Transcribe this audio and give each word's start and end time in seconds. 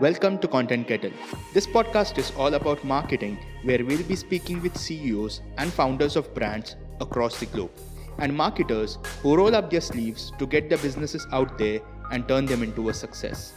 Welcome 0.00 0.38
to 0.38 0.48
Content 0.48 0.88
Kettle. 0.88 1.12
This 1.52 1.66
podcast 1.66 2.16
is 2.16 2.32
all 2.38 2.54
about 2.54 2.82
marketing, 2.82 3.38
where 3.64 3.84
we'll 3.84 4.02
be 4.04 4.16
speaking 4.16 4.62
with 4.62 4.74
CEOs 4.74 5.42
and 5.58 5.70
founders 5.70 6.16
of 6.16 6.32
brands 6.34 6.76
across 7.02 7.38
the 7.38 7.44
globe, 7.44 7.70
and 8.16 8.34
marketers 8.34 8.96
who 9.22 9.36
roll 9.36 9.54
up 9.54 9.68
their 9.68 9.82
sleeves 9.82 10.32
to 10.38 10.46
get 10.46 10.70
their 10.70 10.78
businesses 10.78 11.26
out 11.32 11.58
there 11.58 11.82
and 12.12 12.26
turn 12.26 12.46
them 12.46 12.62
into 12.62 12.88
a 12.88 12.94
success. 12.94 13.52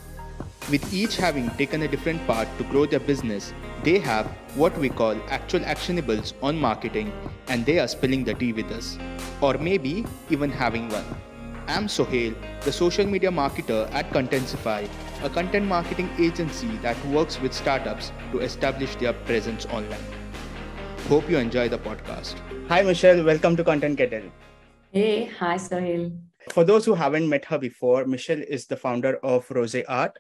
With 0.69 0.93
each 0.93 1.15
having 1.15 1.49
taken 1.51 1.83
a 1.83 1.87
different 1.87 2.27
path 2.27 2.49
to 2.57 2.65
grow 2.65 2.87
their 2.87 2.99
business, 2.99 3.53
they 3.85 3.97
have 3.99 4.27
what 4.55 4.77
we 4.77 4.89
call 4.89 5.15
actual 5.29 5.61
actionables 5.61 6.33
on 6.43 6.59
marketing 6.59 7.13
and 7.47 7.65
they 7.65 7.79
are 7.79 7.87
spilling 7.87 8.25
the 8.25 8.33
tea 8.33 8.51
with 8.51 8.69
us, 8.69 8.97
or 9.39 9.53
maybe 9.53 10.05
even 10.29 10.51
having 10.51 10.89
one. 10.89 11.05
I'm 11.67 11.87
Sohail, 11.87 12.33
the 12.63 12.73
social 12.73 13.05
media 13.07 13.31
marketer 13.31 13.89
at 13.93 14.09
Contensify, 14.09 14.89
a 15.21 15.29
content 15.29 15.67
marketing 15.67 16.09
agency 16.17 16.67
that 16.77 16.97
works 17.05 17.39
with 17.39 17.53
startups 17.53 18.11
to 18.31 18.39
establish 18.39 18.95
their 18.95 19.13
presence 19.13 19.65
online. 19.67 20.05
Hope 21.07 21.29
you 21.29 21.37
enjoy 21.37 21.69
the 21.69 21.77
podcast. 21.77 22.35
Hi, 22.69 22.81
Michelle. 22.81 23.23
Welcome 23.23 23.55
to 23.57 23.63
Content 23.63 23.97
Kettle. 23.97 24.31
Hey, 24.91 25.25
hi, 25.25 25.57
Sohail. 25.57 26.11
For 26.51 26.63
those 26.63 26.85
who 26.85 26.93
haven't 26.93 27.29
met 27.29 27.45
her 27.45 27.57
before, 27.57 28.05
Michelle 28.05 28.41
is 28.41 28.67
the 28.67 28.77
founder 28.77 29.17
of 29.17 29.49
Rose 29.51 29.75
Art, 29.87 30.17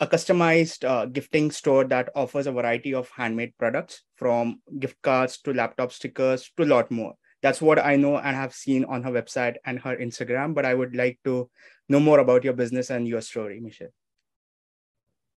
a 0.00 0.06
customized 0.06 0.88
uh, 0.88 1.06
gifting 1.06 1.50
store 1.50 1.84
that 1.84 2.10
offers 2.14 2.46
a 2.46 2.52
variety 2.52 2.94
of 2.94 3.10
handmade 3.10 3.56
products 3.58 4.02
from 4.16 4.60
gift 4.78 5.00
cards 5.02 5.38
to 5.42 5.52
laptop 5.52 5.92
stickers 5.92 6.50
to 6.56 6.64
a 6.64 6.66
lot 6.66 6.90
more 6.90 7.14
that's 7.42 7.60
what 7.60 7.84
I 7.84 7.96
know 7.96 8.16
and 8.18 8.36
have 8.36 8.54
seen 8.54 8.84
on 8.84 9.02
her 9.02 9.10
website 9.10 9.56
and 9.66 9.80
her 9.80 9.96
Instagram. 9.96 10.54
But 10.54 10.64
I 10.64 10.74
would 10.74 10.94
like 10.94 11.18
to 11.24 11.50
know 11.88 12.00
more 12.00 12.20
about 12.20 12.44
your 12.44 12.52
business 12.52 12.88
and 12.88 13.06
your 13.06 13.20
story, 13.20 13.60
Michelle. 13.60 13.88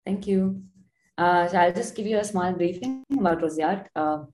Thank 0.05 0.27
you. 0.27 0.63
Uh, 1.17 1.47
so 1.49 1.59
I'll 1.59 1.73
just 1.73 1.95
give 1.95 2.07
you 2.07 2.19
a 2.19 2.25
small 2.25 2.53
briefing 2.53 3.05
about 3.19 3.43
Rose 3.43 3.59
Art. 3.59 3.89
Uh, 3.95 4.25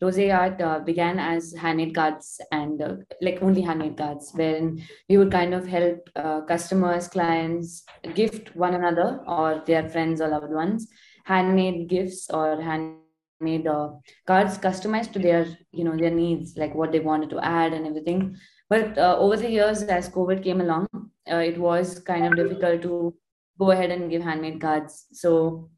Rose 0.00 0.18
Art 0.18 0.60
uh, 0.60 0.78
began 0.78 1.18
as 1.18 1.52
handmade 1.54 1.94
cards 1.94 2.40
and 2.52 2.80
uh, 2.80 2.96
like 3.20 3.42
only 3.42 3.62
handmade 3.62 3.96
cards, 3.96 4.30
wherein 4.34 4.82
we 5.08 5.18
would 5.18 5.32
kind 5.32 5.54
of 5.54 5.66
help 5.66 6.08
uh, 6.14 6.42
customers, 6.42 7.08
clients 7.08 7.82
gift 8.14 8.54
one 8.54 8.74
another 8.74 9.20
or 9.26 9.62
their 9.66 9.88
friends 9.88 10.20
or 10.20 10.28
loved 10.28 10.52
ones 10.52 10.86
handmade 11.28 11.88
gifts 11.88 12.30
or 12.30 12.60
handmade 12.68 13.66
uh, 13.66 13.88
cards 14.26 14.56
customized 14.66 15.12
to 15.12 15.18
their 15.18 15.46
you 15.72 15.84
know 15.84 15.96
their 15.96 16.14
needs 16.22 16.56
like 16.56 16.74
what 16.74 16.90
they 16.92 17.00
wanted 17.00 17.30
to 17.30 17.40
add 17.40 17.74
and 17.74 17.86
everything 17.86 18.34
but 18.70 18.96
uh, 18.96 19.16
over 19.18 19.36
the 19.36 19.50
years 19.56 19.82
as 19.98 20.08
covid 20.08 20.42
came 20.42 20.62
along 20.66 20.86
it 21.26 21.58
was 21.66 21.98
kind 22.10 22.26
of 22.26 22.36
difficult 22.40 22.80
to 22.82 23.14
go 23.58 23.70
ahead 23.70 23.90
and 23.90 24.10
give 24.10 24.22
handmade 24.22 24.60
cards. 24.60 25.06
So 25.12 25.70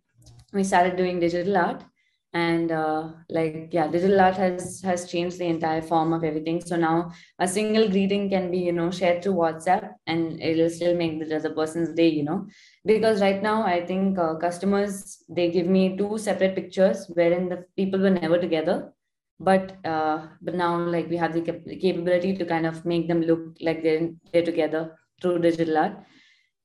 we 0.53 0.65
started 0.65 0.97
doing 0.97 1.21
digital 1.21 1.57
art 1.57 1.85
and 2.33 2.71
uh, 2.71 3.09
like 3.29 3.69
yeah 3.73 3.89
digital 3.89 4.21
art 4.21 4.37
has 4.37 4.81
has 4.83 5.11
changed 5.11 5.39
the 5.39 5.47
entire 5.47 5.83
form 5.83 6.13
of 6.13 6.25
everything. 6.25 6.61
So 6.61 6.77
now 6.77 7.11
a 7.39 7.49
single 7.49 7.89
greeting 7.89 8.29
can 8.31 8.51
be 8.51 8.59
you 8.59 8.73
know 8.73 8.91
shared 8.91 9.23
to 9.23 9.31
whatsapp 9.31 9.91
and 10.07 10.41
it'll 10.41 10.71
still 10.71 10.97
make 10.97 11.19
the 11.21 11.37
other 11.37 11.51
person's 11.55 11.93
day 11.95 12.09
you 12.09 12.25
know. 12.25 12.47
Because 12.87 13.21
right 13.21 13.43
now 13.43 13.63
i 13.67 13.85
think 13.85 14.19
uh, 14.19 14.35
customers 14.37 15.25
they 15.29 15.51
give 15.51 15.67
me 15.67 15.97
two 15.97 16.19
separate 16.19 16.55
pictures 16.55 17.07
wherein 17.15 17.49
the 17.49 17.65
people 17.77 18.01
were 18.01 18.11
never 18.11 18.39
together. 18.39 18.93
But 19.41 19.77
uh, 19.87 20.29
but 20.43 20.55
now 20.55 20.79
like 20.79 21.09
we 21.09 21.17
have 21.17 21.33
the 21.33 21.41
cap- 21.43 21.67
capability 21.81 22.37
to 22.37 22.45
kind 22.45 22.67
of 22.67 22.85
make 22.85 23.09
them 23.09 23.23
look 23.23 23.57
like 23.61 23.83
they're 23.83 24.11
they're 24.33 24.45
together 24.51 24.97
through 25.21 25.39
digital 25.41 25.79
art 25.79 25.97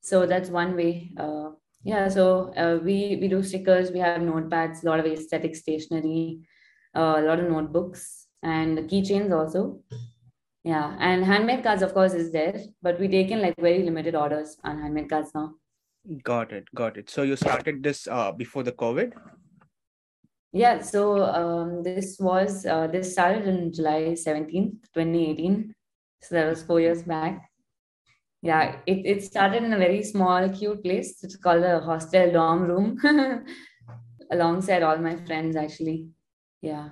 so 0.06 0.26
that's 0.26 0.48
one 0.48 0.76
way 0.76 1.12
uh, 1.18 1.50
yeah, 1.86 2.08
so 2.08 2.52
uh, 2.56 2.80
we 2.82 3.16
we 3.20 3.28
do 3.28 3.44
stickers. 3.44 3.92
We 3.92 4.00
have 4.00 4.20
notepads, 4.20 4.82
a 4.82 4.86
lot 4.86 4.98
of 4.98 5.06
aesthetic 5.06 5.54
stationery, 5.54 6.40
uh, 6.96 7.14
a 7.18 7.22
lot 7.22 7.38
of 7.38 7.48
notebooks, 7.48 8.26
and 8.42 8.78
keychains 8.90 9.32
also. 9.32 9.78
Yeah, 10.64 10.96
and 10.98 11.24
handmade 11.24 11.62
cards, 11.62 11.82
of 11.82 11.94
course, 11.94 12.12
is 12.12 12.32
there, 12.32 12.58
but 12.82 12.98
we 12.98 13.06
take 13.06 13.30
in 13.30 13.40
like 13.40 13.54
very 13.60 13.84
limited 13.84 14.16
orders 14.16 14.56
on 14.64 14.82
handmade 14.82 15.08
cards 15.08 15.30
now. 15.32 15.52
Got 16.24 16.52
it, 16.52 16.64
got 16.74 16.96
it. 16.96 17.08
So 17.08 17.22
you 17.22 17.36
started 17.36 17.84
this 17.84 18.08
uh, 18.08 18.32
before 18.32 18.64
the 18.64 18.72
COVID. 18.72 19.12
Yeah, 20.52 20.82
so 20.82 21.22
um, 21.22 21.84
this 21.84 22.18
was 22.18 22.66
uh, 22.66 22.88
this 22.88 23.12
started 23.12 23.46
in 23.46 23.72
July 23.72 24.14
seventeenth, 24.14 24.92
twenty 24.92 25.30
eighteen. 25.30 25.72
So 26.20 26.34
that 26.34 26.48
was 26.48 26.64
four 26.64 26.80
years 26.80 27.04
back 27.04 27.48
yeah 28.46 28.76
it, 28.86 29.04
it 29.04 29.22
started 29.24 29.62
in 29.62 29.72
a 29.72 29.78
very 29.78 30.02
small 30.02 30.48
cute 30.48 30.82
place. 30.82 31.22
It's 31.22 31.36
called 31.36 31.62
a 31.62 31.80
hostel 31.80 32.32
dorm 32.32 32.62
room. 32.62 32.98
Alongside 34.30 34.82
all 34.82 34.98
my 34.98 35.16
friends 35.16 35.56
actually. 35.56 36.08
Yeah. 36.62 36.90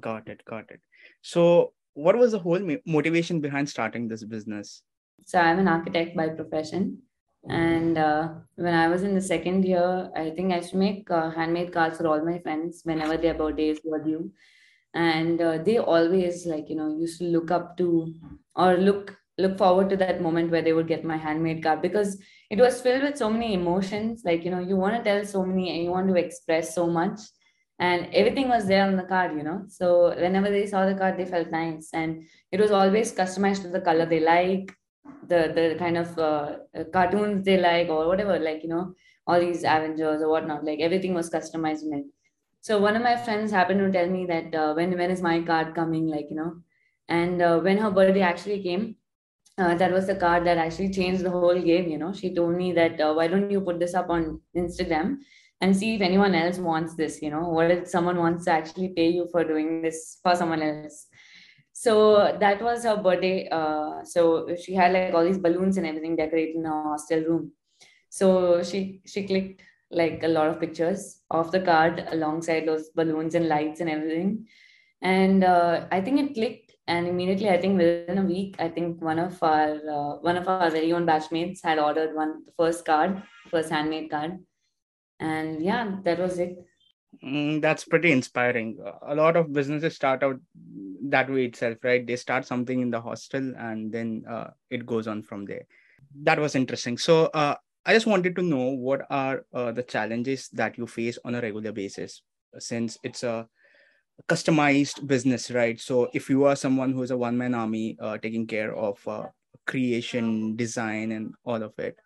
Got 0.00 0.28
it 0.28 0.44
got 0.44 0.70
it. 0.70 0.80
So 1.22 1.72
what 1.94 2.16
was 2.16 2.32
the 2.32 2.38
whole 2.38 2.60
motivation 2.86 3.40
behind 3.40 3.68
starting 3.68 4.08
this 4.08 4.24
business? 4.24 4.82
So 5.24 5.38
i'm 5.38 5.58
an 5.58 5.68
architect 5.68 6.16
by 6.16 6.28
profession. 6.28 7.02
And 7.48 7.98
uh, 7.98 8.28
when 8.54 8.74
i 8.74 8.86
was 8.88 9.02
in 9.02 9.14
the 9.14 9.20
second 9.20 9.64
year 9.64 10.10
i 10.16 10.30
think 10.30 10.52
i 10.52 10.58
used 10.58 10.70
to 10.70 10.76
make 10.76 11.10
uh, 11.10 11.30
handmade 11.30 11.72
cards 11.72 11.98
for 11.98 12.06
all 12.06 12.24
my 12.24 12.38
friends 12.38 12.82
whenever 12.84 13.16
their 13.16 13.34
birthdays 13.34 13.80
were 13.84 13.98
due. 13.98 14.32
And 14.94 15.40
uh, 15.40 15.58
they 15.58 15.78
always 15.78 16.46
like 16.46 16.70
you 16.70 16.76
know 16.76 16.88
used 16.88 17.18
to 17.18 17.24
look 17.24 17.50
up 17.50 17.76
to 17.78 18.14
or 18.54 18.76
look 18.76 19.16
look 19.38 19.58
forward 19.58 19.90
to 19.90 19.96
that 19.96 20.20
moment 20.20 20.50
where 20.50 20.62
they 20.62 20.72
would 20.72 20.88
get 20.88 21.04
my 21.04 21.16
handmade 21.16 21.62
card 21.62 21.82
because 21.82 22.20
it 22.50 22.58
was 22.58 22.80
filled 22.80 23.02
with 23.02 23.16
so 23.16 23.30
many 23.30 23.54
emotions. 23.54 24.22
Like 24.24 24.44
you 24.44 24.50
know 24.50 24.60
you 24.60 24.76
want 24.76 24.96
to 24.96 25.02
tell 25.02 25.24
so 25.24 25.44
many 25.44 25.70
and 25.70 25.82
you 25.84 25.90
want 25.90 26.08
to 26.08 26.16
express 26.16 26.74
so 26.74 26.86
much 26.86 27.20
and 27.78 28.08
everything 28.12 28.48
was 28.48 28.66
there 28.66 28.86
on 28.86 28.96
the 28.96 29.02
card 29.04 29.36
you 29.36 29.42
know? 29.42 29.64
So 29.68 30.14
whenever 30.16 30.50
they 30.50 30.66
saw 30.66 30.86
the 30.86 30.94
card 30.94 31.18
they 31.18 31.24
felt 31.24 31.50
nice 31.50 31.90
and 31.92 32.22
it 32.50 32.60
was 32.60 32.70
always 32.70 33.12
customized 33.12 33.62
to 33.62 33.68
the 33.68 33.80
color 33.80 34.06
they 34.06 34.20
like 34.20 34.72
the 35.28 35.40
the 35.58 35.76
kind 35.78 35.96
of 35.96 36.18
uh, 36.18 36.56
cartoons 36.92 37.44
they 37.44 37.56
like 37.58 37.88
or 37.88 38.06
whatever 38.06 38.38
like 38.38 38.62
you 38.62 38.68
know 38.68 38.94
all 39.26 39.40
these 39.40 39.64
avengers 39.64 40.22
or 40.22 40.28
whatnot 40.28 40.64
like 40.64 40.80
everything 40.80 41.14
was 41.14 41.30
customized 41.30 41.82
in 41.84 41.94
it. 42.00 42.04
So 42.60 42.78
one 42.80 42.96
of 42.96 43.02
my 43.02 43.16
friends 43.16 43.50
happened 43.50 43.80
to 43.80 43.90
tell 43.92 44.08
me 44.08 44.26
that 44.26 44.54
uh, 44.54 44.74
when 44.74 44.96
when 44.98 45.10
is 45.10 45.22
my 45.22 45.40
card 45.42 45.74
coming 45.74 46.06
like 46.06 46.26
you 46.30 46.36
know? 46.36 46.52
And 47.08 47.42
uh, 47.42 47.58
when 47.60 47.78
her 47.78 47.90
birthday 47.90 48.20
actually 48.22 48.62
came 48.62 48.96
uh, 49.58 49.74
that 49.74 49.92
was 49.92 50.06
the 50.06 50.14
card 50.14 50.46
that 50.46 50.58
actually 50.58 50.90
changed 50.90 51.22
the 51.22 51.30
whole 51.30 51.60
game. 51.60 51.88
You 51.88 51.98
know, 51.98 52.12
she 52.12 52.34
told 52.34 52.56
me 52.56 52.72
that 52.72 53.00
uh, 53.00 53.12
why 53.14 53.28
don't 53.28 53.50
you 53.50 53.60
put 53.60 53.78
this 53.78 53.94
up 53.94 54.10
on 54.10 54.40
Instagram 54.56 55.18
and 55.60 55.76
see 55.76 55.94
if 55.94 56.00
anyone 56.00 56.34
else 56.34 56.58
wants 56.58 56.94
this. 56.94 57.20
You 57.22 57.30
know, 57.30 57.48
what 57.48 57.70
if 57.70 57.88
someone 57.88 58.18
wants 58.18 58.44
to 58.46 58.52
actually 58.52 58.88
pay 58.90 59.08
you 59.08 59.28
for 59.30 59.44
doing 59.44 59.82
this 59.82 60.18
for 60.22 60.34
someone 60.34 60.62
else? 60.62 61.06
So 61.72 62.36
that 62.38 62.62
was 62.62 62.84
her 62.84 62.96
birthday. 62.96 63.48
Uh, 63.50 64.04
so 64.04 64.54
she 64.56 64.74
had 64.74 64.92
like 64.92 65.14
all 65.14 65.24
these 65.24 65.38
balloons 65.38 65.76
and 65.76 65.86
everything 65.86 66.16
decorated 66.16 66.56
in 66.56 66.64
her 66.64 66.82
hostel 66.82 67.20
room. 67.20 67.52
So 68.08 68.62
she 68.62 69.02
she 69.06 69.26
clicked 69.26 69.62
like 69.90 70.22
a 70.22 70.28
lot 70.28 70.48
of 70.48 70.60
pictures 70.60 71.20
of 71.30 71.50
the 71.52 71.60
card 71.60 72.06
alongside 72.10 72.66
those 72.66 72.88
balloons 72.90 73.34
and 73.34 73.48
lights 73.48 73.80
and 73.80 73.90
everything. 73.90 74.46
And 75.02 75.44
uh, 75.44 75.86
I 75.90 76.00
think 76.00 76.20
it 76.20 76.34
clicked 76.34 76.71
and 76.92 77.08
immediately 77.12 77.48
i 77.54 77.58
think 77.62 77.78
within 77.82 78.18
a 78.22 78.28
week 78.30 78.56
i 78.64 78.68
think 78.68 79.02
one 79.10 79.20
of 79.24 79.42
our 79.50 79.70
uh, 79.96 80.12
one 80.28 80.38
of 80.40 80.48
our 80.54 80.70
very 80.76 80.92
own 80.92 81.06
batchmates 81.10 81.62
had 81.68 81.78
ordered 81.86 82.14
one 82.22 82.32
the 82.48 82.54
first 82.60 82.84
card 82.84 83.22
first 83.50 83.70
handmade 83.70 84.10
card. 84.10 84.38
And 85.20 85.62
yeah 85.62 85.96
that 86.04 86.18
was 86.18 86.38
it. 86.38 86.56
Mm, 87.24 87.60
that's 87.60 87.84
pretty 87.84 88.10
inspiring. 88.10 88.78
A 89.06 89.14
lot 89.14 89.36
of 89.36 89.52
businesses 89.52 89.94
start 89.94 90.24
out 90.24 90.40
that 91.14 91.30
way 91.30 91.44
itself 91.44 91.78
right? 91.84 92.04
They 92.06 92.16
start 92.16 92.46
something 92.46 92.80
in 92.80 92.90
the 92.90 93.00
hostel 93.00 93.52
and 93.56 93.92
then 93.92 94.24
uh, 94.28 94.48
it 94.70 94.86
goes 94.86 95.06
on 95.06 95.22
from 95.22 95.44
there. 95.44 95.66
That 96.22 96.40
was 96.40 96.56
interesting. 96.56 96.98
So 96.98 97.26
uh, 97.26 97.54
i 97.84 97.92
just 97.92 98.06
wanted 98.06 98.36
to 98.36 98.42
know 98.42 98.66
what 98.88 99.06
are 99.10 99.44
uh, 99.52 99.70
the 99.72 99.82
challenges 99.94 100.48
that 100.60 100.78
you 100.78 100.86
face 100.86 101.18
on 101.24 101.34
a 101.34 101.40
regular 101.40 101.72
basis 101.72 102.22
since 102.58 102.98
it's 103.02 103.22
a 103.22 103.48
customized 104.28 105.06
business 105.06 105.50
right? 105.50 105.80
So 105.80 106.08
if 106.12 106.30
you 106.30 106.44
are 106.44 106.56
someone 106.56 106.92
who 106.92 107.02
is 107.02 107.10
a 107.10 107.16
one 107.16 107.36
man 107.36 107.54
army 107.54 107.96
uh, 108.00 108.18
taking 108.18 108.46
care 108.46 108.74
of 108.74 108.98
uh, 109.08 109.24
creation 109.66 110.56
design 110.56 111.12
and 111.12 111.34
all 111.44 111.62
of 111.62 111.72
it 111.78 111.96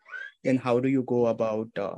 then 0.44 0.56
how 0.56 0.78
do 0.78 0.88
you 0.88 1.02
go 1.02 1.26
about 1.26 1.68
uh, 1.78 1.96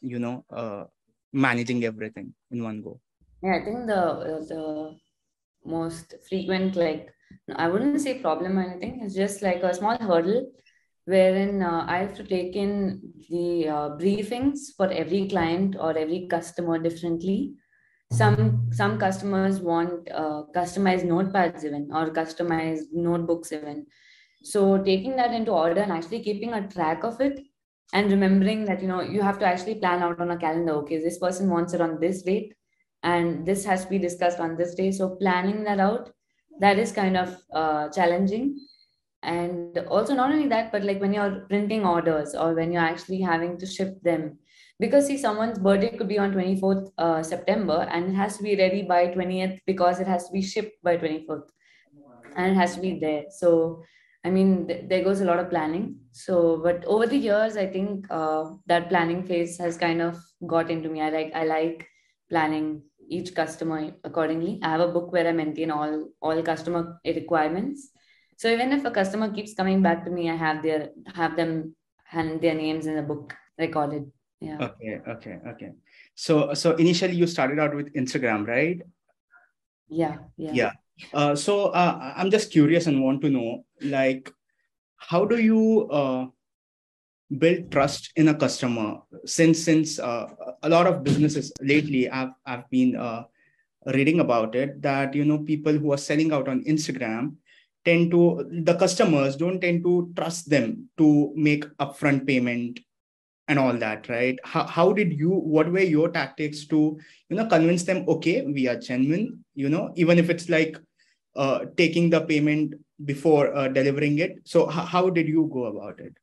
you 0.00 0.18
know 0.18 0.44
uh, 0.50 0.84
managing 1.32 1.84
everything 1.84 2.34
in 2.50 2.62
one 2.62 2.82
go? 2.82 3.00
Yeah 3.42 3.56
i 3.56 3.64
think 3.64 3.86
the 3.86 4.02
the 4.48 4.62
most 5.64 6.14
frequent 6.28 6.76
like 6.76 7.08
i 7.56 7.68
wouldn't 7.68 8.00
say 8.00 8.20
problem 8.20 8.58
or 8.58 8.62
anything. 8.62 9.00
It's 9.02 9.14
just 9.14 9.42
like 9.42 9.62
a 9.62 9.74
small 9.74 9.96
hurdle 9.98 10.50
wherein 11.04 11.62
uh, 11.62 11.84
i 11.88 11.98
have 11.98 12.14
to 12.14 12.24
take 12.24 12.54
in 12.54 13.00
the 13.28 13.68
uh, 13.68 13.88
briefings 14.02 14.70
for 14.76 14.88
every 14.90 15.28
client 15.28 15.74
or 15.78 15.96
every 15.98 16.26
customer 16.34 16.78
differently 16.78 17.54
some 18.12 18.68
some 18.72 18.98
customers 18.98 19.60
want 19.60 20.10
uh, 20.12 20.42
customized 20.54 21.04
notepads 21.04 21.64
even 21.64 21.90
or 21.92 22.10
customized 22.10 22.92
notebooks 22.92 23.52
even. 23.52 23.86
So 24.42 24.78
taking 24.78 25.16
that 25.16 25.32
into 25.32 25.52
order 25.52 25.80
and 25.80 25.92
actually 25.92 26.22
keeping 26.22 26.52
a 26.52 26.68
track 26.68 27.04
of 27.04 27.20
it 27.20 27.40
and 27.92 28.10
remembering 28.10 28.64
that 28.64 28.82
you 28.82 28.88
know 28.88 29.00
you 29.00 29.22
have 29.22 29.38
to 29.38 29.46
actually 29.46 29.76
plan 29.76 30.02
out 30.02 30.20
on 30.20 30.30
a 30.30 30.36
calendar 30.36 30.72
okay 30.72 30.98
this 30.98 31.18
person 31.18 31.48
wants 31.50 31.74
it 31.74 31.80
on 31.80 32.00
this 32.00 32.22
date 32.22 32.54
and 33.02 33.44
this 33.46 33.64
has 33.64 33.84
to 33.84 33.90
be 33.90 33.98
discussed 33.98 34.40
on 34.40 34.56
this 34.56 34.74
day. 34.74 34.90
So 34.92 35.16
planning 35.16 35.64
that 35.64 35.80
out 35.80 36.10
that 36.60 36.78
is 36.78 36.92
kind 36.92 37.16
of 37.16 37.36
uh, 37.52 37.88
challenging. 37.88 38.58
And 39.22 39.78
also 39.88 40.14
not 40.14 40.32
only 40.32 40.48
that 40.48 40.72
but 40.72 40.84
like 40.84 41.00
when 41.00 41.14
you're 41.14 41.46
printing 41.48 41.86
orders 41.86 42.34
or 42.34 42.54
when 42.54 42.72
you're 42.72 42.82
actually 42.82 43.20
having 43.20 43.56
to 43.58 43.66
ship 43.66 44.00
them 44.02 44.38
because 44.80 45.06
see 45.06 45.16
someone's 45.18 45.58
birthday 45.58 45.96
could 45.96 46.08
be 46.08 46.18
on 46.18 46.32
24th 46.32 46.90
uh, 46.98 47.22
september 47.22 47.86
and 47.90 48.10
it 48.10 48.14
has 48.14 48.36
to 48.36 48.42
be 48.42 48.56
ready 48.56 48.82
by 48.82 49.06
20th 49.08 49.58
because 49.66 50.00
it 50.00 50.06
has 50.06 50.26
to 50.26 50.32
be 50.32 50.42
shipped 50.42 50.82
by 50.82 50.96
24th 50.96 51.50
and 52.36 52.52
it 52.52 52.54
has 52.54 52.74
to 52.74 52.80
be 52.80 52.98
there. 52.98 53.24
So 53.30 53.82
i 54.24 54.30
mean 54.30 54.68
th- 54.68 54.84
there 54.88 55.02
goes 55.04 55.20
a 55.20 55.24
lot 55.24 55.38
of 55.38 55.50
planning. 55.50 55.96
So 56.12 56.60
but 56.62 56.84
over 56.84 57.06
the 57.06 57.16
years 57.16 57.56
i 57.56 57.66
think 57.66 58.06
uh, 58.10 58.44
that 58.66 58.88
planning 58.88 59.24
phase 59.24 59.58
has 59.58 59.76
kind 59.76 60.00
of 60.02 60.18
got 60.46 60.70
into 60.70 60.88
me. 60.88 61.00
I 61.00 61.10
like 61.10 61.32
i 61.34 61.44
like 61.44 61.86
planning 62.30 62.82
each 63.08 63.34
customer 63.34 63.92
accordingly. 64.04 64.58
I 64.62 64.70
have 64.70 64.80
a 64.80 64.88
book 64.96 65.12
where 65.12 65.26
i 65.28 65.32
maintain 65.32 65.70
all 65.70 66.08
all 66.20 66.42
customer 66.42 66.98
requirements. 67.04 67.90
So 68.36 68.48
even 68.48 68.72
if 68.72 68.84
a 68.84 68.90
customer 68.90 69.30
keeps 69.32 69.54
coming 69.54 69.82
back 69.82 70.04
to 70.04 70.10
me, 70.10 70.30
I 70.30 70.36
have 70.36 70.62
their 70.62 70.90
have 71.14 71.36
them 71.36 71.76
and 72.12 72.40
their 72.40 72.54
names 72.54 72.86
in 72.86 72.96
the 72.96 73.02
book 73.02 73.34
recorded. 73.58 74.10
Yeah. 74.42 74.58
Okay. 74.58 74.98
Okay. 75.06 75.38
Okay. 75.54 75.70
So 76.14 76.52
so 76.54 76.74
initially 76.74 77.14
you 77.14 77.26
started 77.30 77.62
out 77.62 77.74
with 77.74 77.94
Instagram, 77.94 78.46
right? 78.46 78.82
Yeah. 79.88 80.16
Yeah. 80.36 80.52
Yeah. 80.52 80.72
Uh, 81.14 81.34
so 81.34 81.70
uh, 81.70 82.12
I'm 82.16 82.30
just 82.30 82.50
curious 82.50 82.86
and 82.86 83.02
want 83.02 83.22
to 83.22 83.30
know, 83.30 83.64
like, 83.80 84.30
how 84.96 85.24
do 85.24 85.38
you 85.38 85.88
uh, 85.90 86.26
build 87.38 87.70
trust 87.70 88.10
in 88.16 88.28
a 88.28 88.34
customer? 88.34 88.98
Since 89.24 89.62
since 89.62 89.98
uh, 89.98 90.26
a 90.62 90.68
lot 90.68 90.90
of 90.90 91.04
businesses 91.04 91.52
lately, 91.60 92.10
I've 92.10 92.34
I've 92.44 92.68
been 92.68 92.96
uh, 92.96 93.24
reading 93.94 94.18
about 94.18 94.58
it 94.58 94.82
that 94.82 95.14
you 95.14 95.24
know 95.24 95.38
people 95.38 95.72
who 95.72 95.92
are 95.92 96.02
selling 96.02 96.32
out 96.32 96.48
on 96.48 96.64
Instagram 96.64 97.36
tend 97.84 98.10
to 98.10 98.42
the 98.50 98.74
customers 98.74 99.36
don't 99.36 99.60
tend 99.60 99.82
to 99.82 100.10
trust 100.16 100.50
them 100.50 100.88
to 100.98 101.32
make 101.34 101.64
upfront 101.78 102.26
payment 102.26 102.78
and 103.52 103.60
all 103.64 103.78
that 103.84 104.08
right? 104.08 104.38
How, 104.44 104.64
how 104.76 104.92
did 104.92 105.12
you 105.18 105.30
what 105.30 105.70
were 105.76 105.88
your 105.96 106.08
tactics 106.16 106.64
to 106.72 106.80
you 107.28 107.36
know 107.36 107.46
convince 107.46 107.84
them 107.84 108.04
okay 108.14 108.42
we 108.58 108.66
are 108.72 108.78
genuine 108.88 109.44
you 109.54 109.68
know 109.68 109.92
even 109.94 110.18
if 110.18 110.30
it's 110.34 110.48
like 110.48 110.78
uh, 111.36 111.60
taking 111.76 112.10
the 112.10 112.20
payment 112.32 112.74
before 113.04 113.54
uh, 113.54 113.68
delivering 113.68 114.18
it? 114.18 114.40
So 114.44 114.68
h- 114.70 114.88
how 114.96 115.08
did 115.10 115.28
you 115.28 115.48
go 115.52 115.64
about 115.66 116.00
it? 116.00 116.14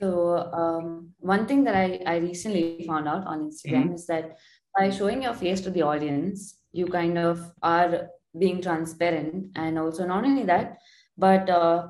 So 0.00 0.10
um, 0.52 1.14
one 1.20 1.46
thing 1.46 1.64
that 1.64 1.74
I, 1.74 2.00
I 2.06 2.16
recently 2.16 2.84
found 2.86 3.08
out 3.08 3.26
on 3.26 3.50
instagram 3.50 3.84
mm-hmm. 3.84 3.94
is 3.94 4.06
that 4.06 4.36
by 4.78 4.90
showing 4.90 5.22
your 5.22 5.32
face 5.32 5.62
to 5.62 5.70
the 5.70 5.82
audience 5.82 6.58
you 6.72 6.86
kind 6.86 7.16
of 7.16 7.40
are 7.62 8.08
being 8.38 8.60
transparent. 8.60 9.52
And 9.56 9.78
also 9.78 10.06
not 10.06 10.24
only 10.24 10.44
that 10.44 10.76
but 11.16 11.48
uh, 11.48 11.88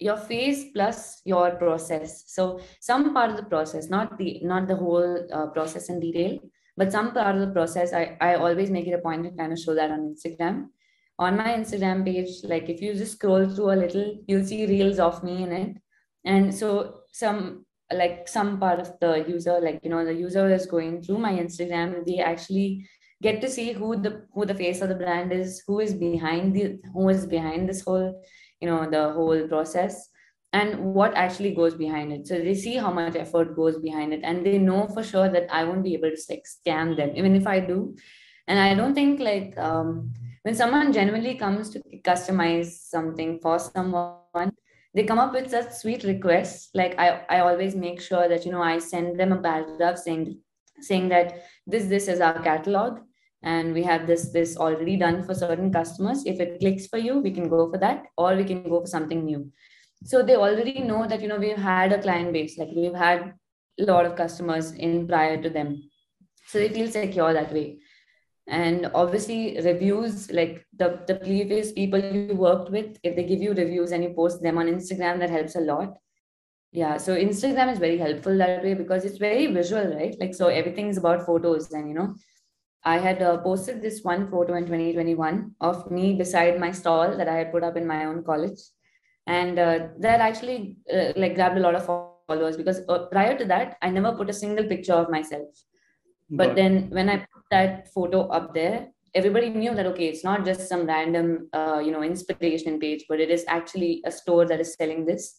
your 0.00 0.16
face 0.16 0.64
plus 0.72 1.20
your 1.24 1.52
process. 1.52 2.24
So 2.26 2.60
some 2.80 3.12
part 3.14 3.30
of 3.30 3.36
the 3.36 3.44
process 3.44 3.88
not 3.88 4.18
the 4.18 4.40
not 4.42 4.66
the 4.66 4.76
whole 4.76 5.26
uh, 5.32 5.46
process 5.48 5.88
in 5.88 6.00
detail 6.00 6.38
but 6.76 6.90
some 6.90 7.12
part 7.12 7.36
of 7.36 7.42
the 7.42 7.52
process 7.52 7.92
I, 7.92 8.16
I 8.20 8.34
always 8.36 8.70
make 8.70 8.86
it 8.86 8.94
a 8.94 8.98
point 8.98 9.24
to 9.24 9.30
kind 9.30 9.52
of 9.52 9.58
show 9.58 9.74
that 9.74 9.90
on 9.90 10.14
instagram. 10.14 10.68
On 11.18 11.36
my 11.36 11.48
instagram 11.48 12.04
page 12.04 12.42
like 12.44 12.68
if 12.70 12.80
you 12.80 12.94
just 12.94 13.12
scroll 13.12 13.48
through 13.48 13.72
a 13.72 13.82
little 13.84 14.16
you'll 14.26 14.46
see 14.46 14.66
reels 14.66 14.98
of 14.98 15.22
me 15.22 15.42
in 15.42 15.52
it. 15.52 15.76
And 16.24 16.54
so 16.54 17.02
some 17.12 17.66
like 17.92 18.28
some 18.28 18.58
part 18.58 18.80
of 18.80 18.98
the 19.00 19.24
user 19.28 19.60
like 19.60 19.80
you 19.82 19.90
know 19.90 20.04
the 20.04 20.14
user 20.14 20.48
is 20.48 20.66
going 20.66 21.02
through 21.02 21.18
my 21.18 21.32
instagram 21.32 22.06
they 22.06 22.18
actually 22.18 22.86
get 23.20 23.40
to 23.40 23.50
see 23.50 23.72
who 23.72 24.00
the 24.00 24.24
who 24.32 24.46
the 24.46 24.54
face 24.54 24.80
of 24.80 24.88
the 24.88 24.94
brand 24.94 25.32
is 25.32 25.62
who 25.66 25.80
is 25.80 25.92
behind 25.92 26.54
the 26.54 26.78
who 26.94 27.08
is 27.08 27.26
behind 27.26 27.68
this 27.68 27.82
whole 27.82 28.22
you 28.60 28.68
know 28.68 28.88
the 28.90 29.12
whole 29.12 29.46
process 29.48 30.08
and 30.52 30.78
what 30.94 31.14
actually 31.14 31.54
goes 31.54 31.74
behind 31.74 32.12
it. 32.12 32.26
So 32.26 32.38
they 32.38 32.54
see 32.54 32.74
how 32.74 32.90
much 32.92 33.14
effort 33.14 33.54
goes 33.54 33.78
behind 33.78 34.12
it 34.12 34.20
and 34.24 34.44
they 34.44 34.58
know 34.58 34.88
for 34.88 35.04
sure 35.04 35.28
that 35.28 35.46
i 35.50 35.62
won't 35.64 35.84
be 35.84 35.94
able 35.94 36.10
to 36.10 36.22
like 36.28 36.44
scam 36.44 36.96
them 36.96 37.12
even 37.14 37.36
if 37.36 37.46
i 37.46 37.60
do. 37.60 37.96
And 38.48 38.58
i 38.58 38.74
don't 38.74 38.94
think 38.94 39.20
like 39.20 39.56
um, 39.58 40.12
when 40.42 40.54
someone 40.54 40.92
genuinely 40.92 41.34
comes 41.34 41.70
to 41.70 41.82
customize 42.04 42.70
something 42.94 43.38
for 43.40 43.58
someone 43.58 44.52
they 44.92 45.04
come 45.04 45.20
up 45.20 45.32
with 45.32 45.50
such 45.50 45.70
sweet 45.72 46.02
requests. 46.04 46.70
Like 46.74 46.98
i 46.98 47.24
i 47.28 47.40
always 47.40 47.74
make 47.74 48.00
sure 48.00 48.28
that 48.28 48.44
you 48.44 48.52
know 48.52 48.62
i 48.62 48.78
send 48.78 49.20
them 49.20 49.32
a 49.32 49.40
paragraph 49.40 49.98
saying 49.98 50.38
saying 50.80 51.08
that 51.10 51.42
this 51.66 51.86
this 51.86 52.08
is 52.08 52.20
our 52.20 52.42
catalog 52.42 53.00
and 53.42 53.72
we 53.72 53.82
have 53.82 54.06
this 54.06 54.30
this 54.30 54.56
already 54.56 54.96
done 54.96 55.22
for 55.24 55.34
certain 55.34 55.72
customers. 55.72 56.24
If 56.26 56.40
it 56.40 56.60
clicks 56.60 56.86
for 56.86 56.98
you 56.98 57.18
we 57.18 57.30
can 57.30 57.48
go 57.48 57.70
for 57.70 57.78
that 57.78 58.04
or 58.16 58.34
we 58.34 58.44
can 58.44 58.62
go 58.68 58.80
for 58.80 58.86
something 58.86 59.24
new. 59.24 59.50
So 60.04 60.22
they 60.22 60.36
already 60.36 60.80
know 60.80 61.06
that 61.06 61.20
you 61.20 61.28
know 61.28 61.38
we've 61.38 61.56
had 61.56 61.92
a 61.92 62.00
client 62.00 62.32
base 62.32 62.58
like 62.58 62.68
we've 62.74 62.94
had 62.94 63.34
a 63.78 63.84
lot 63.84 64.06
of 64.06 64.16
customers 64.16 64.72
in 64.72 65.06
prior 65.06 65.42
to 65.42 65.50
them. 65.50 65.90
So 66.46 66.58
they 66.58 66.68
feel 66.68 66.90
secure 66.90 67.32
that 67.32 67.52
way. 67.52 67.78
And 68.46 68.90
obviously 68.94 69.58
reviews 69.62 70.30
like 70.32 70.66
the 70.76 71.00
the 71.06 71.14
previous 71.14 71.72
people 71.72 72.00
you 72.00 72.34
worked 72.34 72.70
with 72.70 72.98
if 73.02 73.16
they 73.16 73.24
give 73.24 73.40
you 73.40 73.54
reviews 73.54 73.92
and 73.92 74.02
you 74.02 74.10
post 74.10 74.42
them 74.42 74.58
on 74.58 74.66
instagram 74.66 75.18
that 75.20 75.30
helps 75.30 75.54
a 75.56 75.60
lot. 75.60 75.96
Yeah 76.72 76.98
so 76.98 77.16
instagram 77.16 77.72
is 77.72 77.78
very 77.78 77.96
helpful 77.98 78.36
that 78.38 78.62
way 78.62 78.74
because 78.74 79.04
it's 79.04 79.18
very 79.18 79.46
visual 79.46 79.94
right? 79.94 80.14
Like 80.20 80.34
so 80.34 80.48
everything 80.48 80.88
is 80.88 80.98
about 80.98 81.24
photos 81.24 81.70
and 81.72 81.88
you 81.88 81.94
know 81.94 82.14
I 82.84 82.98
had 82.98 83.20
uh, 83.22 83.38
posted 83.38 83.82
this 83.82 84.02
one 84.02 84.30
photo 84.30 84.54
in 84.54 84.64
2021 84.64 85.54
of 85.60 85.90
me 85.90 86.14
beside 86.14 86.58
my 86.58 86.70
stall 86.72 87.16
that 87.16 87.28
I 87.28 87.34
had 87.34 87.52
put 87.52 87.62
up 87.62 87.76
in 87.76 87.86
my 87.86 88.06
own 88.06 88.24
college, 88.24 88.58
and 89.26 89.58
uh, 89.58 89.88
that 89.98 90.20
actually 90.20 90.76
uh, 90.92 91.12
like 91.16 91.34
grabbed 91.34 91.58
a 91.58 91.60
lot 91.60 91.74
of 91.74 91.84
followers 91.84 92.56
because 92.56 92.80
uh, 92.88 93.06
prior 93.06 93.36
to 93.36 93.44
that 93.44 93.76
I 93.82 93.90
never 93.90 94.12
put 94.12 94.30
a 94.30 94.32
single 94.32 94.64
picture 94.64 94.94
of 94.94 95.10
myself. 95.10 95.48
But 96.30 96.54
then 96.54 96.88
when 96.90 97.08
I 97.08 97.16
put 97.18 97.42
that 97.50 97.92
photo 97.92 98.28
up 98.28 98.54
there, 98.54 98.88
everybody 99.14 99.50
knew 99.50 99.74
that 99.74 99.86
okay, 99.86 100.06
it's 100.06 100.22
not 100.22 100.44
just 100.44 100.68
some 100.68 100.86
random 100.86 101.48
uh, 101.52 101.82
you 101.84 101.90
know 101.90 102.02
inspiration 102.02 102.78
page, 102.78 103.04
but 103.08 103.20
it 103.20 103.30
is 103.30 103.44
actually 103.48 104.00
a 104.06 104.10
store 104.10 104.46
that 104.46 104.60
is 104.60 104.74
selling 104.74 105.04
this, 105.04 105.36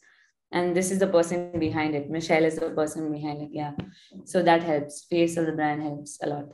and 0.51 0.75
this 0.75 0.91
is 0.91 0.99
the 0.99 1.07
person 1.07 1.57
behind 1.59 1.95
it. 1.95 2.09
Michelle 2.09 2.43
is 2.43 2.57
the 2.57 2.69
person 2.71 3.11
behind 3.11 3.41
it. 3.41 3.49
Yeah, 3.51 3.71
so 4.25 4.43
that 4.43 4.63
helps. 4.63 5.05
Face 5.05 5.37
of 5.37 5.45
the 5.45 5.53
brand 5.53 5.81
helps 5.81 6.19
a 6.21 6.27
lot. 6.27 6.49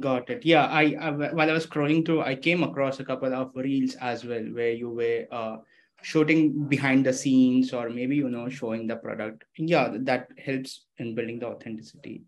Got 0.00 0.30
it. 0.30 0.46
Yeah, 0.46 0.66
I, 0.66 0.96
I, 0.98 1.10
while 1.10 1.50
I 1.50 1.52
was 1.52 1.66
scrolling 1.66 2.06
through, 2.06 2.22
I 2.22 2.34
came 2.36 2.62
across 2.62 3.00
a 3.00 3.04
couple 3.04 3.34
of 3.34 3.50
reels 3.54 3.94
as 3.96 4.24
well 4.24 4.42
where 4.42 4.72
you 4.72 4.88
were 4.88 5.26
uh, 5.30 5.56
shooting 6.02 6.66
behind 6.68 7.04
the 7.04 7.12
scenes 7.12 7.72
or 7.72 7.90
maybe 7.90 8.16
you 8.16 8.30
know 8.30 8.48
showing 8.48 8.86
the 8.86 8.96
product. 8.96 9.44
Yeah, 9.58 9.94
that 10.00 10.28
helps 10.38 10.86
in 10.98 11.14
building 11.14 11.40
the 11.40 11.48
authenticity. 11.48 12.22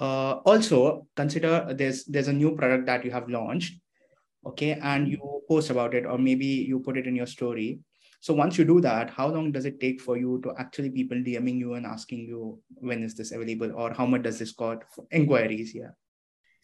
Uh, 0.00 0.36
also, 0.44 1.06
consider 1.14 1.72
there's 1.72 2.04
there's 2.04 2.28
a 2.28 2.32
new 2.32 2.56
product 2.56 2.86
that 2.86 3.04
you 3.04 3.10
have 3.10 3.28
launched, 3.28 3.74
okay, 4.46 4.72
and 4.82 5.06
you 5.08 5.42
post 5.48 5.70
about 5.70 5.94
it 5.94 6.06
or 6.06 6.18
maybe 6.18 6.46
you 6.46 6.80
put 6.80 6.96
it 6.96 7.06
in 7.06 7.14
your 7.14 7.26
story. 7.26 7.80
So 8.20 8.34
once 8.34 8.58
you 8.58 8.64
do 8.64 8.80
that, 8.80 9.10
how 9.10 9.28
long 9.28 9.52
does 9.52 9.66
it 9.66 9.78
take 9.78 10.00
for 10.00 10.16
you 10.16 10.40
to 10.42 10.52
actually 10.58 10.90
people 10.90 11.18
DMing 11.18 11.58
you 11.58 11.74
and 11.74 11.86
asking 11.86 12.20
you 12.26 12.58
when 12.68 13.04
is 13.04 13.14
this 13.14 13.30
available 13.30 13.72
or 13.76 13.92
how 13.92 14.06
much 14.06 14.22
does 14.22 14.40
this 14.40 14.52
cost? 14.52 14.82
Inquiries, 15.12 15.72
yeah. 15.72 15.90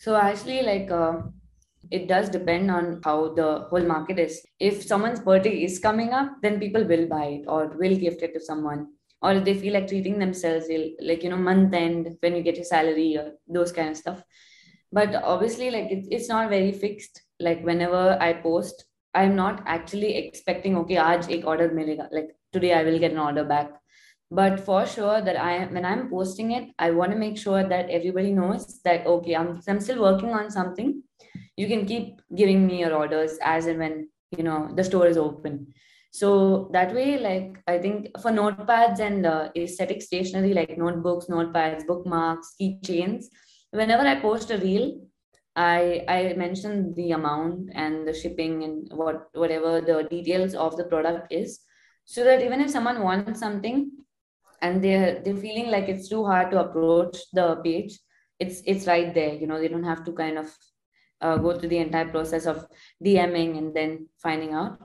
So 0.05 0.17
actually, 0.17 0.61
like 0.61 0.91
uh, 0.91 1.23
it 1.91 2.09
does 2.09 2.29
depend 2.29 2.71
on 2.71 3.01
how 3.03 3.33
the 3.33 3.61
whole 3.71 3.87
market 3.93 4.19
is. 4.19 4.45
If 4.61 4.83
someone's 4.83 5.21
birthday 5.21 5.63
is 5.65 5.79
coming 5.79 6.13
up, 6.13 6.31
then 6.43 6.61
people 6.61 6.85
will 6.85 7.07
buy 7.07 7.25
it 7.37 7.45
or 7.49 7.69
will 7.69 7.97
gift 7.97 8.21
it 8.21 8.35
to 8.35 8.41
someone. 8.41 8.89
Or 9.23 9.33
if 9.33 9.45
they 9.45 9.55
feel 9.55 9.73
like 9.73 9.89
treating 9.89 10.19
themselves, 10.19 10.67
like 11.01 11.23
you 11.23 11.31
know 11.31 11.39
month 11.39 11.73
end 11.73 12.19
when 12.21 12.37
you 12.37 12.43
get 12.43 12.57
your 12.57 12.67
salary 12.67 13.17
or 13.17 13.33
those 13.49 13.73
kind 13.73 13.89
of 13.93 13.97
stuff. 13.97 14.23
But 14.93 15.15
obviously, 15.15 15.71
like 15.71 15.91
it's 15.91 16.07
it's 16.11 16.29
not 16.29 16.51
very 16.51 16.73
fixed. 16.73 17.23
Like 17.41 17.65
whenever 17.65 18.19
I 18.21 18.35
post, 18.35 18.85
I'm 19.15 19.35
not 19.35 19.63
actually 19.65 20.17
expecting 20.19 20.77
okay, 20.83 21.01
aaj 21.07 21.31
ek 21.39 21.47
order 21.47 21.71
milega. 21.81 22.11
Like 22.13 22.37
today 22.53 22.75
I 22.75 22.85
will 22.91 22.99
get 22.99 23.13
an 23.13 23.25
order 23.31 23.47
back 23.55 23.73
but 24.31 24.59
for 24.61 24.87
sure 24.87 25.21
that 25.21 25.37
i 25.37 25.66
when 25.66 25.85
i'm 25.85 26.09
posting 26.11 26.52
it 26.52 26.71
i 26.78 26.90
want 26.90 27.12
to 27.12 27.19
make 27.19 27.37
sure 27.37 27.62
that 27.69 27.90
everybody 27.90 28.33
knows 28.33 28.81
that 28.85 29.07
okay 29.07 29.37
i'm, 29.37 29.61
I'm 29.69 29.81
still 29.81 30.00
working 30.00 30.31
on 30.31 30.50
something. 30.50 31.02
You 31.57 31.69
can 31.69 31.87
keep 31.87 32.21
giving 32.35 32.66
me 32.66 32.81
your 32.81 32.95
orders 32.95 33.38
as 33.43 33.66
and 33.66 33.78
when 33.78 34.09
you 34.37 34.43
know 34.43 34.71
the 34.75 34.83
store 34.83 35.07
is 35.07 35.16
open. 35.16 35.73
So 36.11 36.71
that 36.73 36.95
way 36.95 37.19
like 37.19 37.61
i 37.66 37.78
think 37.78 38.09
for 38.23 38.31
notepads 38.31 39.00
and 39.00 39.26
uh, 39.26 39.49
aesthetic 39.57 40.02
stationery 40.02 40.54
like 40.54 40.78
notebooks 40.78 41.26
notepads 41.26 41.87
bookmarks 41.87 42.54
keychains 42.61 43.25
whenever 43.71 44.07
i 44.07 44.21
post 44.21 44.52
a 44.52 44.59
reel 44.59 45.00
i 45.57 46.04
i 46.09 46.35
mention 46.37 46.95
the 46.95 47.11
amount 47.12 47.69
and 47.75 48.07
the 48.07 48.14
shipping 48.14 48.62
and 48.62 48.88
what 48.93 49.26
whatever 49.33 49.81
the 49.81 50.07
details 50.09 50.54
of 50.54 50.76
the 50.76 50.85
product 50.85 51.33
is 51.33 51.61
so 52.04 52.23
that 52.23 52.43
even 52.43 52.61
if 52.61 52.71
someone 52.71 53.02
wants 53.02 53.40
something 53.40 53.90
and 54.63 54.83
they're 54.83 55.21
they're 55.25 55.37
feeling 55.37 55.71
like 55.71 55.89
it's 55.89 56.09
too 56.09 56.25
hard 56.25 56.51
to 56.51 56.61
approach 56.61 57.19
the 57.33 57.57
page. 57.57 57.99
It's 58.39 58.63
it's 58.67 58.87
right 58.87 59.15
there 59.15 59.35
you 59.35 59.47
know 59.47 59.61
they 59.61 59.69
don't 59.69 59.85
have 59.85 60.05
to 60.05 60.13
kind 60.13 60.39
of 60.39 60.53
uh, 61.21 61.37
go 61.37 61.57
through 61.59 61.69
the 61.69 61.79
entire 61.79 62.09
process 62.09 62.47
of 62.47 62.67
dming 63.05 63.57
and 63.59 63.75
then 63.75 64.09
finding 64.23 64.53
out. 64.53 64.79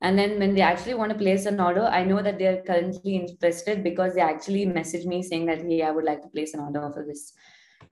And 0.00 0.18
then 0.18 0.38
when 0.38 0.54
they 0.54 0.60
actually 0.60 0.94
want 0.94 1.12
to 1.12 1.18
place 1.18 1.46
an 1.46 1.60
order 1.60 1.84
i 1.98 2.04
know 2.04 2.22
that 2.22 2.38
they're 2.38 2.62
currently 2.62 3.16
interested 3.16 3.82
because 3.82 4.14
they 4.14 4.20
actually 4.20 4.66
message 4.66 5.06
me 5.06 5.22
saying 5.22 5.46
that 5.46 5.62
hey 5.62 5.82
i 5.82 5.90
would 5.90 6.04
like 6.04 6.20
to 6.22 6.28
place 6.28 6.54
an 6.54 6.60
order 6.60 6.90
for 6.92 7.04
this. 7.06 7.32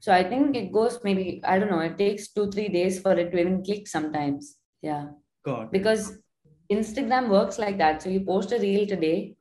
So 0.01 0.13
i 0.13 0.23
think 0.25 0.57
it 0.57 0.73
goes 0.73 0.99
maybe 1.05 1.41
i 1.45 1.59
don't 1.59 1.71
know 1.71 1.81
it 1.81 1.97
takes 1.99 2.29
two 2.33 2.51
three 2.51 2.69
days 2.69 3.01
for 3.01 3.13
it 3.13 3.31
to 3.33 3.41
even 3.41 3.65
click 3.65 3.89
sometimes. 3.89 4.57
Yeah. 4.83 5.07
God. 5.45 5.71
because 5.71 6.19
instagram 6.71 7.29
works 7.29 7.59
like 7.59 7.79
that. 7.79 8.03
So 8.03 8.11
you 8.11 8.21
post 8.21 8.53
a 8.53 8.59
reel 8.59 8.87
today 8.87 9.37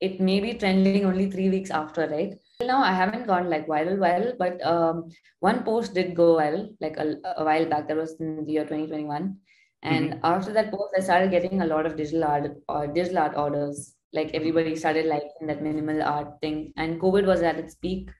it 0.00 0.20
may 0.20 0.40
be 0.40 0.54
trending 0.54 1.04
only 1.04 1.30
three 1.30 1.48
weeks 1.48 1.70
after 1.70 2.06
right? 2.08 2.34
Now 2.60 2.82
i 2.82 2.92
haven't 2.92 3.26
gone 3.26 3.50
like 3.50 3.66
viral 3.66 3.98
viral 3.98 4.36
but 4.38 4.64
um, 4.64 5.08
one 5.40 5.62
post 5.62 5.94
did 5.94 6.14
go 6.14 6.36
viral 6.36 6.74
like 6.80 6.96
a, 6.96 7.16
a 7.36 7.44
while 7.44 7.66
back. 7.66 7.88
That 7.88 7.96
was 7.96 8.16
in 8.20 8.44
the 8.44 8.52
year 8.52 8.64
2021 8.64 9.36
and 9.82 10.10
mm-hmm. 10.10 10.24
after 10.24 10.52
that 10.52 10.70
post 10.70 10.94
i 10.98 11.00
started 11.00 11.30
getting 11.30 11.62
a 11.62 11.66
lot 11.66 11.86
of 11.86 11.96
digital 11.96 12.24
art 12.24 12.56
or 12.68 12.84
uh, 12.84 12.86
digital 12.86 13.18
art 13.18 13.36
orders. 13.36 13.94
Like 14.12 14.30
everybody 14.34 14.76
started 14.76 15.06
liking 15.06 15.46
that 15.48 15.62
minimal 15.62 16.02
art 16.02 16.40
thing. 16.40 16.72
And 16.76 17.00
covid 17.00 17.26
was 17.26 17.42
at 17.42 17.56
its 17.56 17.74
peak 17.74 18.10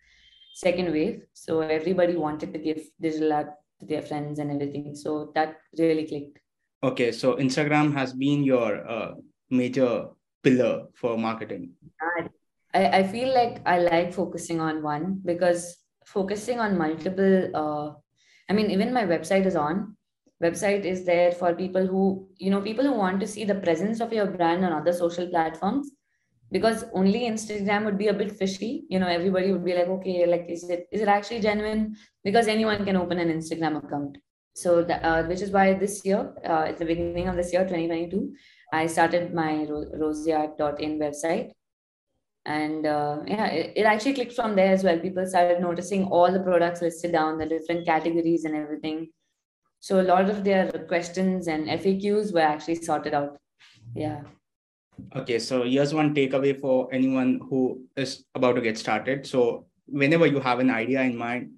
second 0.55 0.93
wave. 0.93 1.23
So 1.33 1.61
everybody 1.61 2.17
wanted 2.17 2.53
to 2.53 2.59
give 2.59 2.81
digital 3.01 3.33
art 3.33 3.51
to 3.81 3.87
their 3.87 4.03
friends 4.03 4.39
and 4.39 4.51
everything. 4.51 4.95
So 4.95 5.33
that 5.35 5.57
really 5.79 6.07
clicked. 6.07 6.39
Okay 6.83 7.11
so 7.13 7.37
instagram 7.37 7.95
has 7.95 8.13
been 8.13 8.45
your 8.45 8.87
uh, 8.89 9.13
major 9.51 10.09
pillar 10.47 10.87
for 10.95 11.19
marketing? 11.19 11.73
I, 12.75 12.87
I 12.99 13.03
feel 13.03 13.35
like 13.35 13.61
I 13.67 13.79
like 13.81 14.13
focusing 14.13 14.61
on 14.61 14.83
one 14.83 15.21
because 15.25 15.77
focusing 16.05 16.61
on 16.61 16.79
multiple 16.79 17.37
uh, 17.63 17.87
I 18.49 18.53
mean 18.53 18.71
even 18.71 18.93
my 18.93 19.05
website 19.05 19.47
is 19.47 19.57
on. 19.57 19.97
Website 20.43 20.85
is 20.85 21.05
there 21.05 21.33
for 21.33 21.55
people 21.55 21.87
who 21.87 22.29
you 22.37 22.51
know 22.51 22.61
people 22.61 22.85
who 22.85 22.93
want 22.93 23.21
to 23.21 23.27
see 23.35 23.45
the 23.45 23.61
presence 23.67 24.01
of 24.01 24.13
your 24.13 24.27
brand 24.27 24.65
on 24.65 24.73
other 24.73 24.93
social 24.93 25.29
platforms 25.29 25.91
because 26.53 26.85
only 26.93 27.21
instagram 27.29 27.85
would 27.87 27.99
be 27.99 28.09
a 28.09 28.19
bit 28.21 28.37
fishy. 28.43 28.85
You 28.89 29.01
know 29.01 29.09
everybody 29.09 29.53
would 29.53 29.65
be 29.65 29.75
like 29.75 29.89
okay 29.97 30.27
like 30.27 30.47
is 30.49 30.69
it 30.69 30.87
is 30.93 31.01
it 31.01 31.09
actually 31.09 31.41
genuine? 31.41 31.97
Because 32.23 32.49
anyone 32.49 32.85
can 32.85 32.97
open 32.97 33.19
an 33.19 33.33
instagram 33.39 33.83
account. 33.83 34.19
So 34.55 34.83
that, 34.85 35.03
uh, 35.05 35.23
which 35.25 35.43
is 35.43 35.51
why 35.51 35.75
this 35.75 36.05
year 36.05 36.33
uh, 36.43 36.65
at 36.71 36.79
the 36.79 36.87
beginning 36.87 37.29
of 37.29 37.37
this 37.37 37.53
year 37.53 37.65
2022 37.65 38.35
i 38.73 38.87
started 38.87 39.35
my 39.35 39.65
ro- 39.65 39.91
website. 40.99 41.53
And 42.45 42.87
uh, 42.87 43.21
yeah 43.27 43.47
it, 43.47 43.73
it, 43.77 43.83
actually 43.83 44.15
clicked 44.15 44.35
from 44.35 44.55
there 44.55 44.73
as 44.73 44.85
well. 44.85 44.99
People 44.99 45.27
started 45.27 45.61
noticing 45.61 46.05
all 46.05 46.31
the 46.31 46.41
products 46.41 46.81
listed 46.81 47.13
down 47.13 47.39
the 47.39 47.47
different 47.47 47.85
categories 47.85 48.45
and 48.45 48.55
everything. 48.55 49.09
So 49.81 50.01
a 50.01 50.03
lot 50.03 50.31
of 50.31 50.45
their 50.45 50.71
questions 50.89 51.49
and 51.49 51.67
faqs 51.67 52.33
were 52.33 52.41
actually 52.41 52.77
sorted 52.77 53.15
out. 53.15 53.37
Yeah. 53.95 54.23
Okay 55.15 55.39
so 55.39 55.65
here's 55.65 55.93
one 55.93 56.15
takeaway 56.15 56.59
for 56.61 56.89
anyone 56.93 57.41
who 57.51 57.85
is 57.97 58.25
about 58.35 58.55
to 58.55 58.61
get 58.61 58.79
started. 58.79 59.27
So 59.27 59.67
whenever 59.87 60.27
you 60.27 60.41
have 60.41 60.61
an 60.61 60.71
idea 60.71 61.03
in 61.03 61.17
mind 61.17 61.51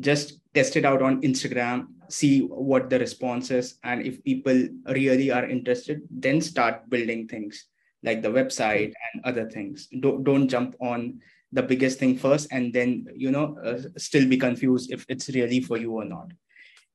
just 0.00 0.40
test 0.54 0.76
it 0.76 0.84
out 0.84 1.02
on 1.02 1.20
instagram 1.22 1.86
see 2.08 2.40
what 2.40 2.88
the 2.90 2.98
response 2.98 3.50
is 3.50 3.78
and 3.82 4.06
if 4.06 4.22
people 4.24 4.68
really 4.88 5.30
are 5.30 5.44
interested 5.44 6.02
then 6.10 6.40
start 6.40 6.88
building 6.88 7.26
things 7.26 7.66
like 8.04 8.22
the 8.22 8.28
website 8.28 8.92
and 9.06 9.24
other 9.24 9.48
things. 9.48 9.88
Don't, 10.00 10.22
don't 10.22 10.48
jump 10.48 10.76
on 10.80 11.20
the 11.52 11.62
biggest 11.62 11.98
thing 11.98 12.16
first 12.16 12.48
and 12.50 12.72
then 12.72 13.06
you 13.14 13.30
know 13.30 13.56
uh, 13.64 13.80
still 13.96 14.28
be 14.28 14.36
confused 14.36 14.92
if 14.92 15.06
it's 15.08 15.28
really 15.30 15.60
for 15.60 15.78
you 15.78 15.92
or 15.92 16.04
not. 16.04 16.30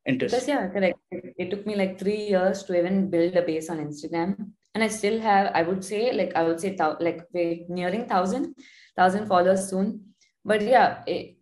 Interesting. 0.06 0.48
Yeah 0.48 0.68
correct. 0.68 1.00
It 1.12 1.50
took 1.50 1.66
me 1.66 1.76
like 1.76 2.00
three 2.00 2.28
years 2.28 2.64
to 2.64 2.78
even 2.78 3.10
build 3.10 3.36
a 3.36 3.42
base 3.42 3.70
on 3.70 3.78
instagram. 3.78 4.52
And 4.76 4.84
i 4.84 4.88
still 4.88 5.20
have 5.20 5.52
i 5.56 5.64
would 5.64 5.84
say 5.84 6.14
like 6.14 6.36
i 6.36 6.44
would 6.44 6.60
say 6.60 6.76
like 7.00 7.24
we're 7.34 7.66
nearing 7.70 8.06
thousand 8.06 8.56
thousand 8.96 9.28
followers 9.28 9.70
soon. 9.70 10.14
But 10.46 10.62
yeah 10.62 11.04
it, 11.08 11.38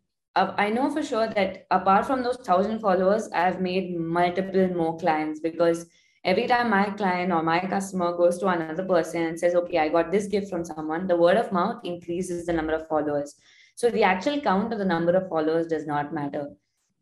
I 0.58 0.70
know 0.70 0.90
for 0.90 1.04
sure 1.04 1.28
that 1.28 1.66
apart 1.72 2.06
from 2.06 2.24
those 2.24 2.38
thousand 2.38 2.80
followers, 2.80 3.30
I've 3.34 3.62
made 3.62 3.98
multiple 3.98 4.68
more 4.70 4.98
clients 4.98 5.40
because 5.40 5.86
every 6.24 6.48
time 6.48 6.70
my 6.70 6.90
client 6.92 7.32
or 7.32 7.42
my 7.42 7.60
customer 7.60 8.16
goes 8.16 8.38
to 8.40 8.48
another 8.48 8.86
person 8.86 9.24
and 9.24 9.40
says, 9.40 9.56
okay, 9.56 9.80
I 9.80 9.90
got 9.90 10.12
this 10.12 10.28
gift 10.28 10.50
from 10.50 10.64
someone, 10.64 11.08
the 11.08 11.16
word 11.16 11.38
of 11.38 11.52
mouth 11.52 11.80
increases 11.84 12.46
the 12.46 12.54
number 12.54 12.74
of 12.74 12.88
followers. 12.88 13.36
So 13.76 13.90
the 13.90 14.04
actual 14.04 14.42
count 14.42 14.74
of 14.74 14.80
the 14.80 14.86
number 14.86 15.16
of 15.16 15.30
followers 15.30 15.68
does 15.68 15.86
not 15.86 16.14
matter 16.14 16.50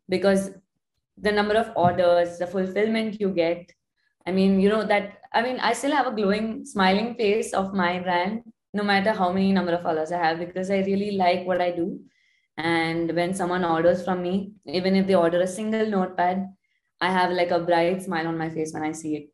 because 0.08 0.50
the 1.18 1.32
number 1.32 1.54
of 1.54 1.72
orders, 1.76 2.38
the 2.38 2.46
fulfillment 2.46 3.20
you 3.20 3.30
get. 3.30 3.72
I 4.26 4.32
mean, 4.32 4.60
you 4.60 4.68
know, 4.68 4.84
that 4.84 5.18
I 5.32 5.42
mean, 5.42 5.58
I 5.60 5.72
still 5.72 5.92
have 5.92 6.06
a 6.06 6.12
glowing, 6.14 6.64
smiling 6.64 7.14
face 7.14 7.52
of 7.52 7.74
my 7.74 7.98
brand, 7.98 8.42
no 8.74 8.82
matter 8.82 9.12
how 9.12 9.32
many 9.32 9.52
number 9.52 9.72
of 9.72 9.82
followers 9.82 10.12
I 10.12 10.18
have, 10.18 10.38
because 10.38 10.70
I 10.70 10.78
really 10.80 11.12
like 11.12 11.46
what 11.46 11.60
I 11.60 11.70
do. 11.70 12.00
And 12.56 13.14
when 13.14 13.34
someone 13.34 13.64
orders 13.64 14.04
from 14.04 14.22
me, 14.22 14.52
even 14.66 14.96
if 14.96 15.06
they 15.06 15.14
order 15.14 15.40
a 15.40 15.46
single 15.46 15.86
notepad, 15.86 16.46
I 17.00 17.10
have 17.10 17.30
like 17.30 17.50
a 17.50 17.60
bright 17.60 18.02
smile 18.02 18.26
on 18.26 18.38
my 18.38 18.48
face 18.48 18.72
when 18.72 18.82
I 18.82 18.92
see 18.92 19.16
it. 19.16 19.28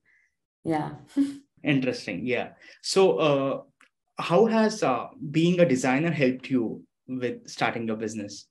Yeah. 0.65 0.95
Interesting. 1.65 2.27
Yeah. 2.27 2.51
So, 2.83 3.19
uh, 3.19 3.63
how 4.19 4.47
has 4.47 4.83
uh, 4.83 5.07
being 5.31 5.61
a 5.61 5.69
designer 5.69 6.11
helped 6.11 6.51
you 6.51 6.83
with 7.07 7.49
starting 7.49 7.87
your 7.87 7.97
business? 7.97 8.47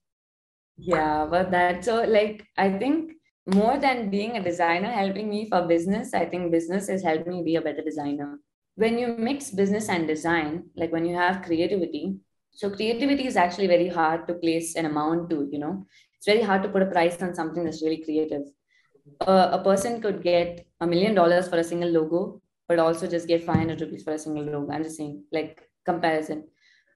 Yeah, 0.78 1.28
but 1.30 1.52
that 1.52 1.86
so 1.86 2.04
like 2.04 2.46
I 2.58 2.72
think 2.72 3.14
more 3.46 3.78
than 3.78 4.10
being 4.10 4.38
a 4.38 4.44
designer 4.44 4.90
helping 4.90 5.30
me 5.30 5.48
for 5.50 5.68
business, 5.68 6.14
I 6.14 6.26
think 6.26 6.52
business 6.52 6.88
has 6.88 7.04
helped 7.04 7.28
me 7.28 7.44
be 7.44 7.56
a 7.56 7.62
better 7.62 7.82
designer. 7.82 8.40
When 8.76 8.98
you 8.98 9.16
mix 9.18 9.52
business 9.52 9.90
and 9.90 10.08
design, 10.08 10.70
like 10.76 10.92
when 10.92 11.06
you 11.06 11.16
have 11.16 11.44
creativity, 11.44 12.18
so 12.52 12.70
creativity 12.70 13.26
is 13.26 13.36
actually 13.36 13.68
very 13.68 13.88
hard 13.88 14.28
to 14.28 14.34
place 14.36 14.76
an 14.76 14.86
amount 14.86 15.30
to, 15.30 15.48
you 15.52 15.60
know, 15.60 15.86
it's 16.18 16.26
very 16.26 16.42
hard 16.42 16.64
to 16.64 16.70
put 16.70 16.82
a 16.82 16.86
price 16.86 17.22
on 17.22 17.34
something 17.34 17.64
that's 17.64 17.82
really 17.82 18.04
creative 18.04 18.44
uh, 19.28 19.50
a 19.52 19.64
person 19.64 20.02
could 20.02 20.24
get 20.24 20.66
a 20.80 20.88
million 20.88 21.14
dollars 21.16 21.48
for 21.48 21.58
a 21.58 21.64
single 21.64 21.90
logo, 21.90 22.42
but 22.68 22.80
also 22.80 23.08
just 23.08 23.28
get 23.28 23.44
500 23.44 23.82
rupees 23.82 24.04
for 24.04 24.14
a 24.14 24.20
single 24.20 24.44
logo. 24.44 24.72
I'm 24.72 24.84
just 24.84 24.98
saying, 24.98 25.24
like 25.32 25.62
comparison. 25.86 26.48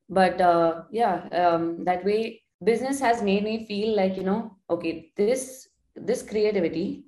But 0.09 0.39
uh, 0.39 0.83
yeah, 0.91 1.27
um, 1.31 1.83
that 1.85 2.05
way, 2.05 2.43
business 2.63 2.99
has 2.99 3.21
made 3.21 3.43
me 3.43 3.65
feel 3.65 3.95
like 3.95 4.15
you 4.15 4.23
know, 4.23 4.57
okay, 4.69 5.11
this 5.17 5.67
this 5.95 6.21
creativity 6.21 7.05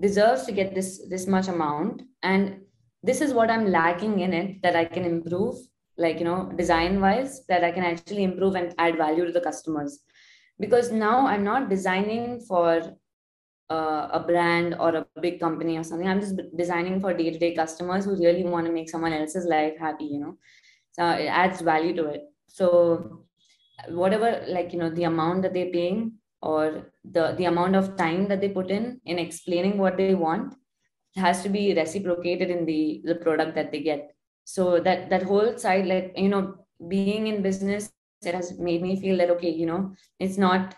deserves 0.00 0.44
to 0.44 0.52
get 0.52 0.74
this 0.74 1.06
this 1.08 1.26
much 1.26 1.48
amount, 1.48 2.02
and 2.22 2.60
this 3.02 3.20
is 3.20 3.32
what 3.32 3.50
I'm 3.50 3.70
lacking 3.70 4.20
in 4.20 4.32
it 4.32 4.62
that 4.62 4.74
I 4.74 4.84
can 4.84 5.04
improve, 5.04 5.56
like 5.96 6.18
you 6.18 6.24
know, 6.24 6.52
design 6.56 7.00
wise, 7.00 7.44
that 7.46 7.64
I 7.64 7.70
can 7.70 7.84
actually 7.84 8.24
improve 8.24 8.54
and 8.54 8.74
add 8.78 8.96
value 8.96 9.26
to 9.26 9.32
the 9.32 9.40
customers. 9.40 10.00
Because 10.60 10.92
now 10.92 11.26
I'm 11.26 11.44
not 11.44 11.68
designing 11.68 12.40
for 12.40 12.96
uh, 13.70 14.08
a 14.12 14.20
brand 14.20 14.76
or 14.78 14.94
a 14.96 15.06
big 15.20 15.40
company 15.40 15.76
or 15.76 15.82
something. 15.82 16.08
I'm 16.08 16.20
just 16.20 16.40
designing 16.56 17.00
for 17.00 17.14
day 17.14 17.30
to 17.30 17.38
day 17.38 17.54
customers 17.54 18.04
who 18.04 18.16
really 18.16 18.44
want 18.44 18.66
to 18.66 18.72
make 18.72 18.90
someone 18.90 19.12
else's 19.12 19.46
life 19.46 19.74
happy, 19.78 20.04
you 20.04 20.20
know. 20.20 20.38
So 20.92 21.08
it 21.08 21.26
adds 21.26 21.60
value 21.60 21.94
to 21.96 22.06
it. 22.06 22.22
So 22.46 23.24
whatever, 23.88 24.44
like, 24.48 24.72
you 24.72 24.78
know, 24.78 24.90
the 24.90 25.04
amount 25.04 25.42
that 25.42 25.54
they're 25.54 25.72
paying 25.72 26.12
or 26.40 26.92
the, 27.04 27.34
the 27.36 27.46
amount 27.46 27.74
of 27.74 27.96
time 27.96 28.28
that 28.28 28.40
they 28.40 28.48
put 28.48 28.70
in 28.70 29.00
in 29.06 29.18
explaining 29.18 29.78
what 29.78 29.96
they 29.96 30.14
want 30.14 30.54
has 31.16 31.42
to 31.42 31.48
be 31.48 31.74
reciprocated 31.74 32.50
in 32.50 32.64
the, 32.66 33.02
the 33.04 33.14
product 33.16 33.54
that 33.54 33.72
they 33.72 33.80
get. 33.80 34.13
So 34.44 34.80
that, 34.80 35.10
that 35.10 35.22
whole 35.22 35.56
side, 35.58 35.86
like, 35.86 36.12
you 36.16 36.28
know, 36.28 36.54
being 36.88 37.26
in 37.26 37.42
business, 37.42 37.92
it 38.24 38.34
has 38.34 38.58
made 38.58 38.82
me 38.82 39.00
feel 39.00 39.16
that, 39.18 39.30
okay, 39.30 39.50
you 39.50 39.66
know, 39.66 39.94
it's 40.18 40.38
not 40.38 40.74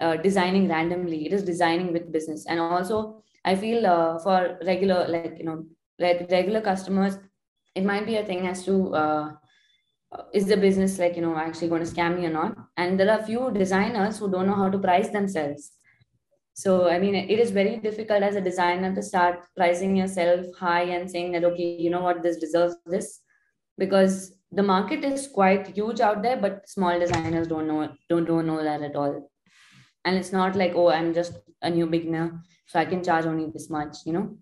uh, 0.00 0.16
designing 0.16 0.68
randomly 0.68 1.26
it 1.26 1.32
is 1.32 1.42
designing 1.42 1.92
with 1.92 2.12
business. 2.12 2.46
And 2.46 2.58
also 2.58 3.22
i 3.44 3.54
feel 3.54 3.86
uh, 3.86 4.18
for 4.18 4.58
regular 4.66 5.06
like 5.08 5.36
you 5.38 5.44
know 5.44 5.64
like 5.98 6.26
regular 6.30 6.60
customers 6.60 7.18
it 7.74 7.84
might 7.84 8.04
be 8.04 8.16
a 8.16 8.24
thing 8.24 8.46
as 8.46 8.64
to 8.66 8.94
uh, 8.94 9.32
is 10.34 10.46
the 10.46 10.56
business 10.56 10.98
like 10.98 11.16
you 11.16 11.22
know 11.22 11.36
actually 11.36 11.68
going 11.68 11.84
to 11.84 11.90
scam 11.90 12.18
me 12.18 12.26
or 12.26 12.30
not? 12.30 12.56
And 12.76 12.98
there 12.98 13.10
are 13.10 13.22
few 13.22 13.50
designers 13.52 14.18
who 14.18 14.30
don't 14.30 14.46
know 14.46 14.54
how 14.54 14.70
to 14.70 14.78
price 14.78 15.10
themselves 15.10 15.72
so 16.54 16.88
i 16.88 16.98
mean 16.98 17.14
it 17.14 17.38
is 17.38 17.50
very 17.50 17.76
difficult 17.76 18.22
as 18.22 18.36
a 18.36 18.40
designer 18.40 18.94
to 18.94 19.02
start 19.02 19.40
pricing 19.56 19.96
yourself 19.96 20.46
high 20.58 20.82
and 20.82 21.10
saying 21.10 21.32
that 21.32 21.44
okay 21.44 21.76
you 21.78 21.90
know 21.90 22.00
what 22.00 22.22
this 22.22 22.36
deserves 22.36 22.76
this 22.86 23.20
because 23.78 24.32
the 24.52 24.62
market 24.62 25.04
is 25.04 25.28
quite 25.28 25.68
huge 25.68 26.00
out 26.00 26.22
there 26.22 26.36
but 26.36 26.68
small 26.68 26.98
designers 26.98 27.46
don't 27.46 27.68
know 27.68 27.88
don't 28.08 28.26
don't 28.26 28.46
know 28.46 28.62
that 28.62 28.82
at 28.82 28.96
all 28.96 29.30
and 30.04 30.16
it's 30.16 30.32
not 30.32 30.56
like 30.56 30.72
oh 30.74 30.90
i'm 30.90 31.14
just 31.14 31.34
a 31.62 31.70
new 31.70 31.86
beginner 31.86 32.42
so 32.66 32.78
i 32.80 32.84
can 32.84 33.02
charge 33.02 33.26
only 33.26 33.50
this 33.50 33.70
much 33.70 33.98
you 34.04 34.12
know 34.12 34.36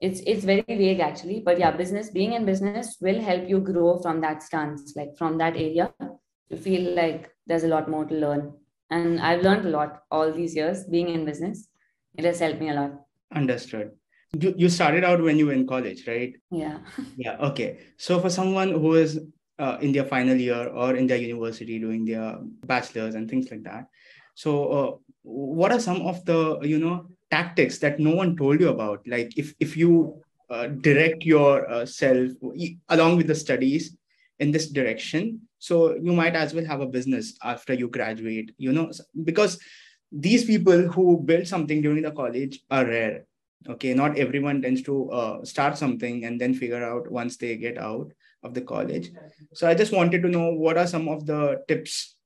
it's 0.00 0.20
it's 0.26 0.44
very 0.44 0.64
vague 0.68 1.00
actually 1.00 1.40
but 1.44 1.58
yeah 1.58 1.70
business 1.70 2.10
being 2.10 2.32
in 2.32 2.44
business 2.44 2.96
will 3.00 3.20
help 3.20 3.48
you 3.48 3.60
grow 3.60 3.98
from 3.98 4.20
that 4.20 4.42
stance 4.42 4.94
like 4.96 5.16
from 5.16 5.38
that 5.38 5.56
area 5.56 5.92
to 6.52 6.58
feel 6.58 6.94
like 6.94 7.30
there's 7.46 7.64
a 7.64 7.68
lot 7.68 7.88
more 7.88 8.04
to 8.04 8.14
learn. 8.14 8.52
And 8.92 9.18
I've 9.20 9.42
learned 9.42 9.64
a 9.64 9.70
lot 9.70 10.02
all 10.10 10.30
these 10.30 10.54
years 10.54 10.84
being 10.84 11.08
in 11.08 11.24
business. 11.24 11.68
It 12.14 12.26
has 12.26 12.40
helped 12.40 12.60
me 12.60 12.68
a 12.68 12.74
lot. 12.74 12.92
Understood. 13.34 13.92
You, 14.38 14.54
you 14.56 14.68
started 14.68 15.02
out 15.02 15.22
when 15.22 15.38
you 15.38 15.46
were 15.46 15.54
in 15.54 15.66
college, 15.66 16.06
right? 16.06 16.34
Yeah. 16.50 16.78
Yeah. 17.16 17.36
Okay. 17.48 17.78
So 17.96 18.20
for 18.20 18.28
someone 18.28 18.70
who 18.72 18.94
is 18.94 19.18
uh, 19.58 19.78
in 19.80 19.92
their 19.92 20.04
final 20.04 20.36
year 20.36 20.68
or 20.68 20.94
in 20.94 21.06
their 21.06 21.16
university 21.16 21.78
doing 21.78 22.04
their 22.04 22.38
bachelor's 22.66 23.14
and 23.14 23.30
things 23.30 23.50
like 23.50 23.62
that, 23.62 23.86
so 24.34 24.50
uh, 24.78 24.90
what 25.22 25.72
are 25.72 25.80
some 25.80 26.02
of 26.02 26.24
the 26.24 26.58
you 26.62 26.78
know 26.78 27.06
tactics 27.30 27.78
that 27.78 27.98
no 27.98 28.14
one 28.14 28.36
told 28.36 28.60
you 28.60 28.68
about? 28.68 29.06
Like 29.06 29.38
if 29.38 29.54
if 29.60 29.76
you 29.76 30.22
uh, 30.50 30.66
direct 30.66 31.24
yourself 31.24 32.30
uh, 32.44 32.66
along 32.88 33.16
with 33.16 33.26
the 33.26 33.34
studies 33.34 33.96
in 34.38 34.50
this 34.52 34.68
direction 34.68 35.40
so 35.68 35.74
you 36.06 36.12
might 36.20 36.36
as 36.42 36.54
well 36.54 36.64
have 36.72 36.80
a 36.84 36.92
business 36.96 37.34
after 37.52 37.74
you 37.80 37.88
graduate 37.96 38.52
you 38.58 38.72
know 38.76 38.90
because 39.30 39.58
these 40.28 40.44
people 40.44 40.80
who 40.94 41.04
build 41.30 41.46
something 41.46 41.80
during 41.82 42.02
the 42.02 42.16
college 42.22 42.60
are 42.70 42.86
rare 42.86 43.24
okay? 43.68 43.94
Not 43.94 44.18
everyone 44.18 44.60
tends 44.62 44.82
to 44.82 45.10
uh, 45.10 45.44
start 45.44 45.78
something 45.78 46.24
and 46.24 46.40
then 46.40 46.52
figure 46.52 46.84
out 46.84 47.10
once 47.10 47.36
they 47.36 47.56
get 47.56 47.78
out 47.78 48.12
of 48.42 48.54
the 48.54 48.60
college. 48.60 49.10
So 49.54 49.68
i 49.68 49.74
just 49.74 49.92
wanted 49.92 50.22
to 50.22 50.28
know 50.28 50.52
what 50.52 50.76
are 50.76 50.86
some 50.86 51.08
of 51.08 51.26
the 51.26 51.62
tips 51.68 52.16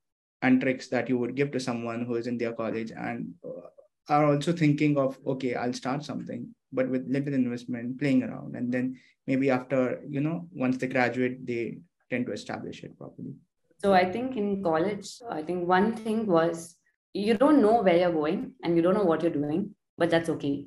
and 0.42 0.60
tricks 0.60 0.88
that 0.88 1.10
you 1.10 1.18
would 1.18 1.34
give 1.34 1.50
to 1.52 1.60
someone 1.60 2.06
who 2.06 2.14
is 2.14 2.26
in 2.26 2.38
their 2.38 2.54
college 2.54 2.90
and 2.90 3.34
uh, 3.44 3.68
are 4.08 4.24
also 4.24 4.52
thinking 4.52 4.96
of 4.96 5.18
okay 5.26 5.54
i'll 5.56 5.72
start 5.72 6.04
something 6.04 6.46
but 6.72 6.88
with 6.88 7.06
little 7.08 7.34
investment 7.34 7.98
playing 7.98 8.22
around. 8.22 8.54
And 8.54 8.72
then 8.72 8.96
maybe 9.26 9.50
after 9.50 10.02
you 10.08 10.20
know 10.20 10.48
once 10.52 10.76
they 10.76 10.86
graduate 10.86 11.46
they 11.46 11.78
tend 12.10 12.26
to 12.26 12.32
establish 12.32 12.82
it 12.84 12.96
properly. 12.98 13.34
So 13.78 13.92
i 13.92 14.04
think 14.10 14.36
in 14.36 14.62
college 14.62 15.08
i 15.30 15.42
think 15.42 15.68
one 15.68 15.94
thing 15.94 16.26
was 16.26 16.76
you 17.12 17.34
don't 17.42 17.60
know 17.60 17.82
where 17.82 17.96
you're 17.96 18.12
going 18.12 18.52
and 18.62 18.76
you 18.76 18.82
don't 18.82 18.94
know 18.94 19.08
what 19.10 19.22
you're 19.22 19.38
doing 19.42 19.74
but 19.98 20.10
that's 20.10 20.28
okay. 20.28 20.66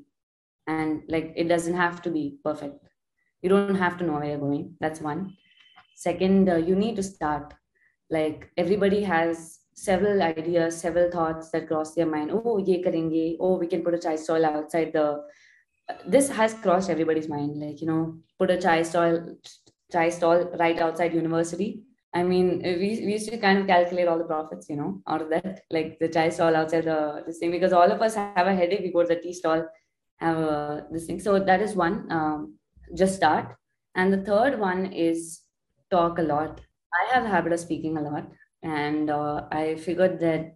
And 0.68 1.04
like 1.08 1.34
it 1.36 1.48
doesn't 1.48 1.76
have 1.76 2.02
to 2.04 2.12
be 2.12 2.38
perfect. 2.44 2.88
You 3.42 3.50
don't 3.50 3.76
have 3.76 3.98
to 4.00 4.04
know 4.04 4.14
where 4.14 4.26
you're 4.26 4.38
going. 4.38 4.76
That's 4.80 5.02
one. 5.02 5.36
Second 5.96 6.50
uh, 6.50 6.56
you 6.56 6.76
need 6.76 6.96
to 6.96 7.04
start. 7.04 7.54
Like 8.10 8.52
everybody 8.58 9.04
has 9.04 9.60
several 9.74 10.22
ideas 10.22 10.78
several 10.78 11.10
thoughts 11.10 11.52
that 11.52 11.68
cross 11.68 11.96
their 11.96 12.06
mind. 12.06 12.32
Oh 12.34 12.58
ye 12.58 12.84
karenge. 12.84 13.38
Oh 13.40 13.58
we 13.58 13.68
can 13.68 13.84
put 13.84 13.94
a 13.94 14.00
chai 14.00 14.16
stall 14.16 14.46
outside 14.46 14.94
the 14.94 15.24
this 16.06 16.30
has 16.30 16.54
crossed 16.54 16.90
everybody's 16.90 17.30
mind. 17.30 17.60
Like 17.60 17.82
you 17.82 17.88
know 17.88 18.18
put 18.38 18.52
a 18.52 18.58
chai 18.58 18.84
stall 18.84 19.36
chai 19.92 20.10
stall 20.10 20.46
right 20.60 20.80
outside 20.80 21.14
university 21.14 21.84
I 22.14 22.24
mean, 22.24 22.62
we, 22.64 23.02
we 23.06 23.12
used 23.14 23.30
to 23.30 23.38
kind 23.38 23.60
of 23.60 23.68
calculate 23.68 24.08
all 24.08 24.18
the 24.18 24.24
profits, 24.24 24.68
you 24.68 24.76
know, 24.76 25.02
out 25.08 25.22
of 25.22 25.30
that, 25.30 25.62
like 25.70 26.00
the 26.00 26.08
chai 26.08 26.30
stall 26.30 26.56
outside 26.56 26.86
the 26.86 27.24
this 27.28 27.38
thing, 27.38 27.52
because 27.52 27.72
all 27.72 27.92
of 27.92 28.02
us 28.02 28.16
have 28.16 28.48
a 28.48 28.56
headache. 28.56 28.82
We 28.82 28.92
go 28.92 29.04
to 29.04 29.10
the 29.10 29.22
tea 29.22 29.34
stall, 29.34 29.68
have 30.18 30.38
a, 30.38 30.88
this 30.92 31.06
thing. 31.06 31.20
So 31.20 31.38
that 31.40 31.62
is 31.62 31.76
one. 31.76 32.12
Um, 32.12 32.56
just 32.96 33.16
start. 33.16 33.56
And 33.96 34.12
the 34.12 34.24
third 34.24 34.60
one 34.60 34.92
is 34.92 35.42
talk 35.92 36.18
a 36.18 36.24
lot. 36.24 36.62
I 36.94 37.14
have 37.14 37.26
a 37.26 37.30
habit 37.30 37.54
of 37.54 37.60
speaking 37.60 37.98
a 37.98 38.02
lot, 38.02 38.28
and 38.64 39.12
uh, 39.12 39.46
I 39.52 39.76
figured 39.76 40.20
that 40.22 40.56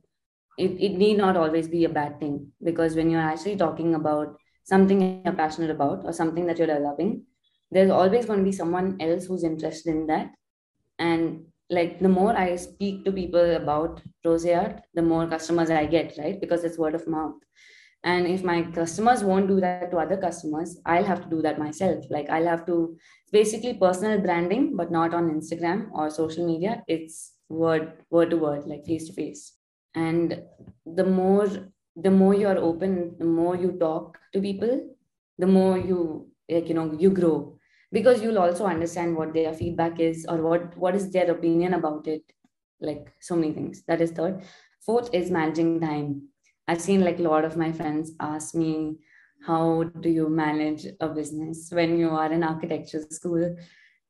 it, 0.57 0.71
it 0.81 0.93
need 0.93 1.17
not 1.17 1.37
always 1.37 1.67
be 1.67 1.85
a 1.85 1.89
bad 1.89 2.19
thing 2.19 2.51
because 2.63 2.95
when 2.95 3.11
you're 3.11 3.21
actually 3.21 3.57
talking 3.57 3.93
about 3.93 4.37
something 4.63 5.21
you're 5.23 5.33
passionate 5.33 5.69
about 5.69 6.03
or 6.03 6.13
something 6.13 6.47
that 6.47 6.57
you're 6.57 6.67
developing, 6.67 7.25
there's 7.73 7.91
always 7.91 8.25
going 8.25 8.39
to 8.39 8.45
be 8.45 8.51
someone 8.51 8.97
else 8.99 9.25
who's 9.25 9.43
interested 9.43 9.91
in 9.91 10.07
that. 10.07 10.31
And 10.99 11.45
like 11.69 11.99
the 11.99 12.09
more 12.09 12.35
i 12.37 12.55
speak 12.55 13.03
to 13.05 13.11
people 13.11 13.55
about 13.55 14.01
rose 14.25 14.45
art 14.45 14.81
the 14.93 15.01
more 15.01 15.27
customers 15.27 15.69
i 15.69 15.85
get 15.85 16.13
right? 16.17 16.39
Because 16.39 16.63
it's 16.63 16.77
word 16.77 16.95
of 16.95 17.07
mouth. 17.07 17.35
And 18.05 18.27
if 18.27 18.43
my 18.43 18.63
customers 18.63 19.23
won't 19.23 19.47
do 19.47 19.61
that 19.61 19.89
to 19.91 19.97
other 19.97 20.17
customers 20.17 20.77
i'll 20.85 21.09
have 21.11 21.23
to 21.23 21.29
do 21.29 21.41
that 21.41 21.59
myself. 21.59 22.05
Like 22.09 22.29
i'll 22.29 22.47
have 22.53 22.65
to 22.67 22.97
basically 23.31 23.73
personal 23.73 24.19
branding 24.19 24.75
but 24.75 24.91
not 24.91 25.13
on 25.13 25.31
instagram 25.31 25.89
or 25.93 26.09
social 26.09 26.45
media. 26.45 26.83
It's 26.87 27.33
word 27.49 27.93
word 28.09 28.31
to 28.31 28.37
word 28.37 28.65
like 28.67 28.85
face 28.85 29.07
to 29.07 29.13
face. 29.13 29.53
And 29.95 30.41
the 30.85 31.05
more 31.05 31.47
the 31.95 32.11
more 32.11 32.33
you're 32.33 32.57
open 32.57 33.15
the 33.19 33.25
more 33.25 33.55
you 33.55 33.71
talk 33.79 34.17
to 34.33 34.41
people 34.41 34.89
the 35.37 35.47
more 35.47 35.77
you 35.77 36.27
like 36.49 36.67
you 36.67 36.73
know 36.73 36.95
you 36.99 37.09
grow 37.09 37.52
because 37.93 38.21
you'll 38.23 38.39
also 38.39 38.65
understand 38.65 39.15
what 39.15 39.33
their 39.33 39.53
feedback 39.53 39.99
is 39.99 40.25
or 40.27 40.37
what 40.41 40.75
what 40.75 40.95
is 40.95 41.11
their 41.11 41.29
opinion 41.31 41.75
about 41.75 42.07
it. 42.07 42.23
Like 42.81 43.13
so 43.21 43.35
many 43.35 43.53
things. 43.53 43.83
That 43.87 44.01
is 44.01 44.11
third. 44.11 44.43
Fourth 44.85 45.09
is 45.13 45.31
managing 45.31 45.79
time. 45.79 46.27
I've 46.67 46.81
seen 46.81 47.01
like 47.05 47.19
a 47.19 47.27
lot 47.29 47.45
of 47.45 47.55
my 47.55 47.71
friends 47.71 48.11
ask 48.19 48.55
me 48.55 48.97
how 49.45 49.83
do 49.83 50.09
you 50.09 50.27
manage 50.29 50.85
a 50.99 51.07
business 51.07 51.69
when 51.71 51.97
you 51.97 52.09
are 52.09 52.31
in 52.31 52.43
architecture 52.43 53.01
school? 53.09 53.55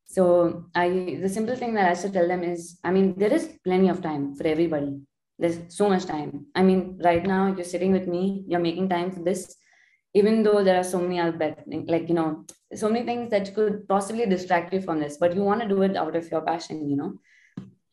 So 0.06 0.66
i 0.76 0.88
the 1.22 1.30
simple 1.30 1.56
thing 1.56 1.74
that 1.76 1.90
i 1.92 1.94
should 2.00 2.14
tell 2.14 2.28
them 2.28 2.44
is 2.44 2.78
i 2.84 2.92
mean 2.96 3.14
there 3.18 3.34
is 3.38 3.46
plenty 3.64 3.90
of 3.90 4.02
time 4.02 4.34
for 4.36 4.48
everybody. 4.48 4.94
There's 5.40 5.60
so 5.76 5.90
much 5.90 6.06
time. 6.06 6.46
I 6.56 6.64
mean 6.64 7.00
right 7.04 7.26
now 7.36 7.42
you're 7.54 7.72
sitting 7.76 7.92
with 7.92 8.08
me 8.08 8.46
you're 8.48 8.68
making 8.70 8.90
time 8.90 9.12
for 9.12 9.24
this 9.30 9.56
even 10.14 10.44
though 10.44 10.64
there 10.64 10.80
are 10.80 10.84
so 10.84 11.00
many 11.00 11.20
other 11.20 11.56
like 11.88 12.08
you 12.08 12.16
know 12.16 12.46
so 12.76 12.90
many 12.90 13.06
things 13.06 13.30
that 13.32 13.54
could 13.56 13.88
possibly 13.88 14.26
distract 14.26 14.74
you 14.74 14.82
from 14.82 15.00
this 15.00 15.18
but 15.18 15.36
you 15.36 15.44
want 15.44 15.62
to 15.62 15.68
do 15.68 15.82
it 15.82 15.96
out 15.96 16.16
of 16.16 16.30
your 16.32 16.42
passion 16.42 16.90
you 16.90 16.96
know? 16.96 17.14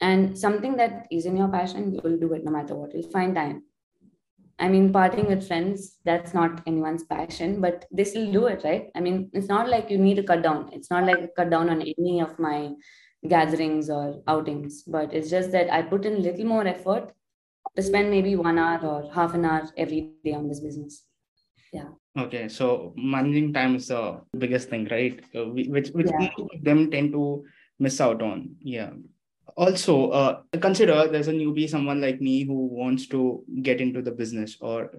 And 0.02 0.38
something 0.38 0.76
that 0.76 1.06
is 1.10 1.26
in 1.26 1.36
your 1.36 1.48
passion 1.48 1.92
you 1.92 2.00
will 2.02 2.16
do 2.16 2.32
it 2.32 2.42
no 2.42 2.50
matter 2.50 2.74
what. 2.74 2.94
You'll 2.94 3.10
find 3.10 3.34
time. 3.34 3.64
I 4.58 4.68
mean 4.68 4.92
partying 4.92 5.28
with 5.28 5.46
friends 5.46 5.98
that's 6.04 6.32
not 6.32 6.62
anyone's 6.66 7.04
passion 7.04 7.60
but 7.60 7.84
they 7.90 8.04
still 8.04 8.30
do 8.32 8.46
it 8.46 8.62
right? 8.64 8.90
I 8.94 9.00
mean 9.00 9.30
it's 9.32 9.48
not 9.48 9.68
like 9.68 9.90
you 9.90 9.98
need 9.98 10.16
to 10.16 10.22
cut 10.22 10.42
down. 10.42 10.70
It's 10.72 10.90
not 10.90 11.04
like 11.04 11.34
cut 11.34 11.50
down 11.50 11.68
on 11.68 11.82
any 11.82 12.20
of 12.20 12.38
my 12.38 12.70
gatherings 13.28 13.90
or 13.90 14.22
outings 14.28 14.82
but 14.84 15.12
it's 15.12 15.28
just 15.28 15.52
that 15.52 15.70
i 15.70 15.82
put 15.82 16.06
in 16.06 16.14
a 16.14 16.18
little 16.20 16.46
more 16.46 16.66
effort 16.66 17.12
to 17.76 17.82
spend 17.82 18.10
maybe 18.10 18.34
one 18.34 18.58
hour 18.58 18.78
or 18.82 19.12
half 19.12 19.34
an 19.34 19.44
hour 19.44 19.68
every 19.76 20.12
day 20.24 20.32
on 20.32 20.48
this 20.48 20.60
business. 20.60 21.04
Yeah 21.70 21.90
Okay, 22.18 22.48
so 22.48 22.92
managing 22.96 23.52
time 23.52 23.76
is 23.76 23.88
the 23.88 24.20
biggest 24.36 24.68
thing, 24.68 24.88
right? 24.90 25.22
Uh, 25.34 25.46
which 25.46 25.90
which 25.90 26.10
yeah. 26.10 26.28
them 26.60 26.90
tend 26.90 27.12
to 27.12 27.44
miss 27.78 28.00
out 28.00 28.20
on. 28.20 28.56
Yeah. 28.60 28.90
Also, 29.56 30.10
uh, 30.10 30.42
consider 30.60 31.06
there's 31.06 31.28
a 31.28 31.32
newbie, 31.32 31.68
someone 31.68 32.00
like 32.00 32.20
me 32.20 32.44
who 32.44 32.66
wants 32.66 33.06
to 33.08 33.44
get 33.62 33.80
into 33.80 34.02
the 34.02 34.10
business 34.10 34.56
or 34.60 34.90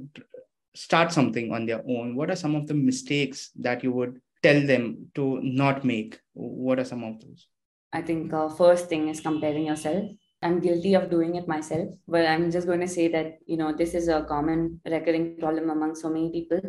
start 0.74 1.12
something 1.12 1.52
on 1.52 1.65
their 1.65 1.82
own. 1.88 2.15
What 2.15 2.32
are 2.32 2.36
some 2.36 2.56
of 2.56 2.67
the 2.67 2.74
mistakes 2.74 3.52
that 3.60 3.84
you 3.84 3.91
would 3.91 4.21
tell 4.41 4.65
them 4.65 5.12
to 5.15 5.39
not 5.43 5.84
make? 5.84 6.19
What 6.34 6.80
are 6.80 6.86
some 6.86 7.04
of 7.04 7.19
those? 7.19 7.47
I 7.91 8.02
think 8.02 8.32
uh, 8.34 8.47
first 8.47 8.88
thing 8.88 9.10
is 9.10 9.19
comparing 9.19 9.65
yourself. 9.65 10.10
I'm 10.41 10.60
guilty 10.60 10.95
of 10.95 11.10
doing 11.10 11.36
it 11.36 11.47
myself, 11.47 11.93
but 12.08 12.26
I'm 12.26 12.50
just 12.52 12.67
going 12.67 12.80
to 12.80 12.88
say 12.88 13.10
that 13.10 13.39
you 13.45 13.58
know 13.58 13.74
this 13.74 13.93
is 13.93 14.08
a 14.08 14.24
common 14.24 14.80
recurring 14.86 15.38
problem 15.38 15.69
among 15.69 15.95
so 15.95 16.10
many 16.10 16.32
people 16.32 16.62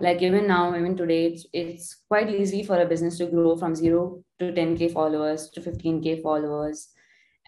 like 0.00 0.22
even 0.22 0.46
now 0.46 0.74
even 0.74 0.96
today 0.96 1.26
it's, 1.26 1.46
it's 1.52 1.96
quite 2.08 2.30
easy 2.30 2.62
for 2.62 2.80
a 2.80 2.86
business 2.86 3.18
to 3.18 3.26
grow 3.26 3.56
from 3.56 3.74
0 3.74 4.22
to 4.38 4.52
10k 4.52 4.92
followers 4.92 5.50
to 5.50 5.60
15k 5.60 6.22
followers 6.22 6.88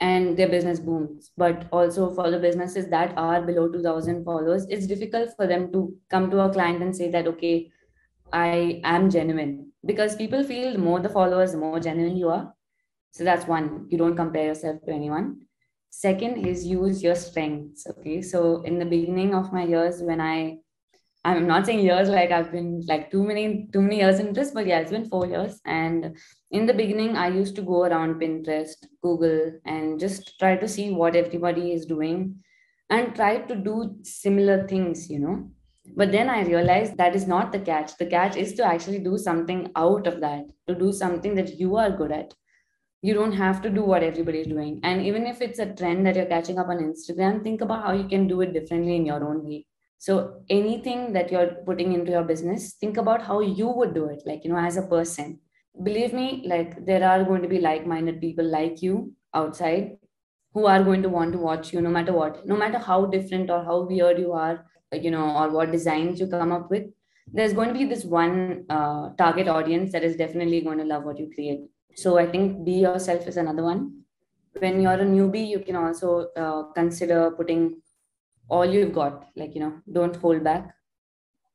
and 0.00 0.36
their 0.36 0.48
business 0.48 0.80
booms. 0.80 1.30
But 1.36 1.68
also 1.70 2.12
for 2.12 2.28
the 2.30 2.38
businesses 2.38 2.88
that 2.88 3.16
are 3.16 3.40
below 3.40 3.68
2000 3.68 4.24
followers 4.24 4.66
it's 4.68 4.86
difficult 4.86 5.30
for 5.36 5.46
them 5.46 5.72
to 5.72 5.96
come 6.10 6.30
to 6.30 6.40
a 6.40 6.52
client 6.52 6.82
and 6.82 6.94
say 6.94 7.10
that 7.10 7.26
okay 7.28 7.70
i 8.32 8.80
am 8.84 9.10
genuine. 9.10 9.72
Because 9.86 10.16
people 10.16 10.44
feel 10.44 10.72
the 10.72 10.78
more 10.78 11.00
the 11.00 11.08
followers 11.08 11.52
the 11.52 11.58
more 11.58 11.80
genuine 11.80 12.16
you 12.16 12.28
are. 12.28 12.54
So 13.12 13.22
that's 13.22 13.46
one. 13.46 13.86
You 13.90 13.98
don't 13.98 14.16
compare 14.16 14.46
yourself 14.46 14.82
to 14.86 14.92
anyone. 14.92 15.42
Second 15.90 16.44
is 16.44 16.66
use 16.66 17.02
your 17.02 17.14
strengths 17.14 17.86
okay? 17.86 18.20
So 18.20 18.62
in 18.62 18.78
the 18.78 18.84
beginning 18.84 19.34
of 19.34 19.52
my 19.52 19.64
years 19.64 20.02
when 20.02 20.20
i 20.20 20.58
I'm 21.26 21.46
not 21.46 21.64
saying 21.64 21.80
years 21.80 22.10
like 22.10 22.30
I've 22.30 22.52
been 22.52 22.82
like 22.86 23.10
too 23.10 23.24
many 23.24 23.66
too 23.72 23.80
many 23.80 23.96
years 23.96 24.18
in 24.18 24.34
this, 24.34 24.50
but 24.50 24.66
yeah, 24.66 24.80
it's 24.80 24.90
been 24.90 25.08
four 25.08 25.26
years. 25.26 25.58
And 25.64 26.18
in 26.50 26.66
the 26.66 26.74
beginning, 26.74 27.16
I 27.16 27.28
used 27.28 27.56
to 27.56 27.62
go 27.62 27.84
around 27.84 28.20
Pinterest, 28.20 28.76
Google, 29.02 29.52
and 29.64 29.98
just 29.98 30.38
try 30.38 30.56
to 30.56 30.68
see 30.68 30.90
what 30.90 31.16
everybody 31.16 31.72
is 31.72 31.86
doing 31.86 32.42
and 32.90 33.14
try 33.14 33.38
to 33.38 33.56
do 33.56 33.96
similar 34.02 34.68
things, 34.68 35.10
you 35.10 35.18
know. 35.18 35.48
But 35.96 36.12
then 36.12 36.28
I 36.28 36.42
realized 36.42 36.98
that 36.98 37.16
is 37.16 37.26
not 37.26 37.52
the 37.52 37.58
catch. 37.58 37.96
The 37.96 38.06
catch 38.06 38.36
is 38.36 38.52
to 38.54 38.64
actually 38.64 38.98
do 38.98 39.16
something 39.16 39.70
out 39.76 40.06
of 40.06 40.20
that, 40.20 40.44
to 40.68 40.74
do 40.74 40.92
something 40.92 41.34
that 41.36 41.58
you 41.58 41.76
are 41.76 41.90
good 41.90 42.12
at. 42.12 42.34
You 43.00 43.14
don't 43.14 43.32
have 43.32 43.62
to 43.62 43.70
do 43.70 43.82
what 43.82 44.02
everybody 44.02 44.40
is 44.40 44.46
doing. 44.46 44.80
And 44.82 45.02
even 45.02 45.26
if 45.26 45.40
it's 45.40 45.58
a 45.58 45.74
trend 45.74 46.06
that 46.06 46.16
you're 46.16 46.26
catching 46.26 46.58
up 46.58 46.68
on 46.68 46.78
Instagram, 46.78 47.42
think 47.42 47.62
about 47.62 47.84
how 47.84 47.92
you 47.92 48.08
can 48.08 48.28
do 48.28 48.42
it 48.42 48.52
differently 48.52 48.96
in 48.96 49.06
your 49.06 49.26
own 49.26 49.44
way 49.44 49.66
so 49.98 50.42
anything 50.50 51.12
that 51.14 51.32
you're 51.32 51.56
putting 51.66 51.92
into 51.92 52.10
your 52.10 52.24
business, 52.24 52.74
think 52.74 52.96
about 52.96 53.22
how 53.22 53.40
you 53.40 53.68
would 53.68 53.94
do 53.94 54.06
it, 54.06 54.22
like, 54.26 54.44
you 54.44 54.52
know, 54.52 54.58
as 54.58 54.76
a 54.76 54.82
person. 54.82 55.40
Believe 55.82 56.12
me, 56.12 56.44
like 56.46 56.84
there 56.84 57.08
are 57.08 57.24
going 57.24 57.42
to 57.42 57.48
be 57.48 57.60
like-minded 57.60 58.20
people 58.20 58.44
like 58.44 58.82
you 58.82 59.12
outside 59.34 59.96
who 60.52 60.66
are 60.66 60.84
going 60.84 61.02
to 61.02 61.08
want 61.08 61.32
to 61.32 61.38
watch 61.38 61.72
you 61.72 61.80
no 61.80 61.90
matter 61.90 62.12
what 62.12 62.46
no 62.46 62.56
matter 62.56 62.78
how 62.78 63.04
different 63.06 63.50
or 63.50 63.64
how 63.64 63.80
weird 63.82 64.18
you 64.18 64.32
are 64.32 64.64
you 64.92 65.10
know 65.10 65.36
or 65.36 65.50
what 65.50 65.72
designs 65.72 66.20
you 66.20 66.26
come 66.26 66.52
up 66.52 66.70
with. 66.70 66.84
There's 67.26 67.52
going 67.52 67.68
to 67.68 67.74
be 67.74 67.86
this 67.86 68.04
one 68.04 68.64
uh, 68.68 69.10
target 69.16 69.48
audience 69.48 69.92
that 69.92 70.04
is 70.04 70.16
definitely 70.16 70.60
going 70.60 70.78
to 70.78 70.84
love 70.84 71.04
what 71.04 71.18
you 71.18 71.30
create. 71.34 71.60
So 71.96 72.18
i 72.18 72.26
think 72.26 72.64
be 72.64 72.72
yourself 72.72 73.26
is 73.26 73.36
another 73.36 73.62
one. 73.62 74.00
When 74.58 74.80
you're 74.80 74.92
a 74.92 75.10
newbie 75.16 75.48
you 75.48 75.60
can 75.60 75.76
also 75.76 76.28
uh, 76.36 76.62
consider 76.74 77.30
putting 77.32 77.80
all 78.48 78.66
you've 78.66 78.92
got 78.92 79.26
like 79.36 79.54
you 79.54 79.60
know 79.60 79.74
don't 79.92 80.16
hold 80.16 80.44
back. 80.44 80.74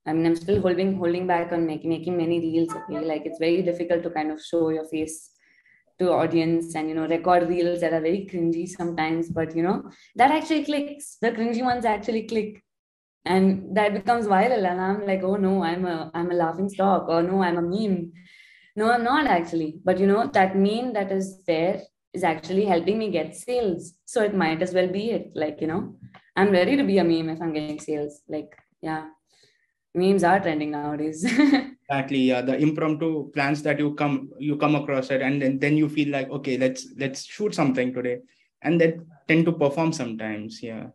I 0.05 0.13
mean 0.13 0.25
i'm 0.25 0.35
still 0.35 0.61
holding 0.61 0.95
holding 0.97 1.27
back 1.27 1.51
on 1.51 1.65
making 1.65 1.89
making 1.89 2.17
many 2.17 2.39
reels 2.39 2.69
okay? 2.75 2.99
Like 2.99 3.25
it's 3.25 3.39
very 3.39 3.61
difficult 3.61 4.03
to 4.03 4.09
kind 4.09 4.31
of 4.31 4.41
show 4.41 4.69
your 4.69 4.85
face 4.85 5.31
to 5.99 6.11
audience 6.11 6.75
and 6.75 6.87
you 6.89 6.95
know 6.95 7.07
record 7.07 7.47
reels 7.49 7.81
that 7.81 7.93
are 7.93 8.01
very 8.01 8.27
cringy 8.31 8.67
sometimes 8.67 9.29
but 9.29 9.55
you 9.55 9.61
know 9.61 9.83
that 10.15 10.31
actually 10.31 10.63
clicks. 10.63 11.17
The 11.21 11.31
cringy 11.31 11.63
ones 11.63 11.85
actually 11.85 12.23
click. 12.23 12.63
And 13.25 13.75
that 13.75 13.93
becomes 13.93 14.25
viral 14.27 14.65
and 14.69 14.81
i'm 14.81 15.05
like 15.05 15.23
oh 15.23 15.35
no 15.35 15.61
i'm 15.61 15.85
a 15.85 16.09
i'm 16.13 16.31
a 16.31 16.33
laughing 16.33 16.69
stock 16.69 17.09
or 17.09 17.21
no 17.21 17.43
i'm 17.43 17.57
a 17.57 17.61
meme. 17.61 18.13
No 18.75 18.91
i'm 18.91 19.03
not 19.03 19.27
actually. 19.27 19.79
But 19.83 19.99
you 19.99 20.07
know 20.07 20.27
that 20.27 20.55
meme 20.55 20.93
that 20.93 21.11
is 21.11 21.43
there 21.45 21.81
is 22.13 22.23
actually 22.23 22.65
helping 22.65 22.97
me 22.97 23.11
get 23.11 23.35
sales. 23.35 23.93
So 24.05 24.23
it 24.23 24.33
might 24.33 24.61
as 24.61 24.73
well 24.73 24.87
be 24.87 25.11
it 25.11 25.31
like 25.35 25.59
you 25.59 25.67
know 25.67 25.95
i'm 26.39 26.51
ready 26.51 26.75
to 26.79 26.85
be 26.89 26.97
a 27.03 27.03
meme 27.03 27.29
if 27.29 27.41
i'm 27.41 27.53
getting 27.53 27.79
sales. 27.79 28.21
Like 28.27 28.51
yeah. 28.81 29.07
Memes 29.95 30.23
are 30.23 30.39
trending 30.39 30.71
nowadays. 30.71 31.25
Exactly 31.91 32.19
yeah. 32.19 32.41
The 32.41 32.55
impromptu 32.55 33.31
plans 33.31 33.63
that 33.63 33.79
you 33.79 33.95
come 33.95 34.29
you 34.37 34.57
come 34.57 34.75
across 34.75 35.09
it 35.09 35.21
and 35.23 35.41
then, 35.41 35.57
then 35.57 35.75
you 35.75 35.89
feel 35.89 36.09
like 36.09 36.29
okay 36.29 36.55
let's 36.57 36.87
let's 36.97 37.25
shoot 37.25 37.55
something 37.55 37.93
today 37.93 38.19
and 38.61 38.79
then 38.79 39.07
tend 39.27 39.45
to 39.45 39.53
perform 39.63 39.91
sometimes 39.91 40.61
yeah. 40.61 40.87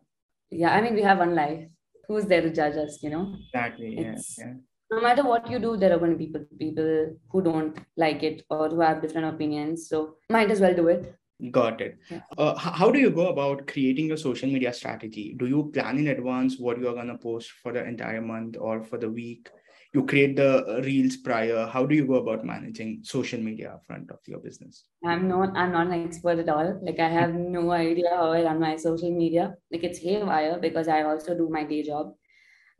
Yeah 0.51 0.71
i 0.75 0.79
mean 0.81 0.95
we 0.95 1.01
have 1.01 1.19
one 1.19 1.35
life. 1.35 1.63
Who's 2.07 2.25
there 2.31 2.41
to 2.41 2.51
judge 2.59 2.77
us 2.77 2.99
you 3.03 3.09
know? 3.09 3.35
Exactly 3.47 3.91
yeah, 3.99 4.15
yeah. 4.37 4.53
no 4.89 5.01
matter 5.01 5.23
what 5.31 5.51
you 5.51 5.59
do 5.59 5.75
there 5.75 5.93
are 5.93 5.99
going 5.99 6.11
to 6.11 6.17
be 6.17 6.27
people 6.27 6.45
people 6.57 6.89
who 7.29 7.41
don't 7.41 7.77
like 7.97 8.23
it 8.23 8.43
or 8.49 8.69
who 8.69 8.79
have 8.79 9.01
different 9.01 9.33
opinions. 9.33 9.89
So 9.89 10.15
might 10.29 10.49
as 10.49 10.61
well 10.61 10.75
do 10.81 10.87
it 10.87 11.13
got 11.51 11.81
it. 11.81 11.97
Yeah. 12.09 12.21
uh, 12.37 12.57
how 12.57 12.91
do 12.91 12.99
you 12.99 13.09
go 13.09 13.27
about 13.27 13.67
creating 13.67 14.11
a 14.11 14.17
social 14.17 14.49
media 14.49 14.73
strategy? 14.73 15.35
Do 15.37 15.47
you 15.47 15.71
plan 15.73 15.97
in 15.97 16.07
advance 16.07 16.57
what 16.57 16.79
you 16.79 16.87
are 16.87 16.93
going 16.93 17.07
to 17.07 17.17
post 17.17 17.51
for 17.51 17.73
the 17.73 17.83
entire 17.83 18.21
month 18.21 18.57
or 18.59 18.83
for 18.83 18.97
the 18.97 19.09
week? 19.09 19.49
You 19.93 20.05
create 20.05 20.35
the 20.35 20.81
reels 20.83 21.15
prior. 21.15 21.65
How 21.67 21.85
do 21.85 21.95
you 21.95 22.05
go 22.05 22.15
about 22.15 22.45
managing 22.45 22.99
social 23.03 23.39
media 23.39 23.79
front 23.87 24.11
of 24.11 24.19
your 24.27 24.39
business? 24.39 24.83
I'm 25.05 25.29
not 25.29 25.55
i'm 25.55 25.71
not 25.71 25.87
an 25.87 26.05
expert 26.05 26.39
at 26.39 26.49
all. 26.49 26.79
Like 26.83 26.99
i 26.99 27.07
have 27.07 27.33
no 27.33 27.71
idea 27.71 28.09
how 28.09 28.33
i 28.33 28.43
run 28.43 28.59
my 28.59 28.75
social 28.75 29.11
media. 29.11 29.55
Like 29.71 29.85
it's 29.85 29.99
haywire 29.99 30.59
because 30.59 30.89
i 30.89 31.03
also 31.03 31.37
do 31.37 31.47
my 31.49 31.63
day 31.63 31.83
job. 31.83 32.13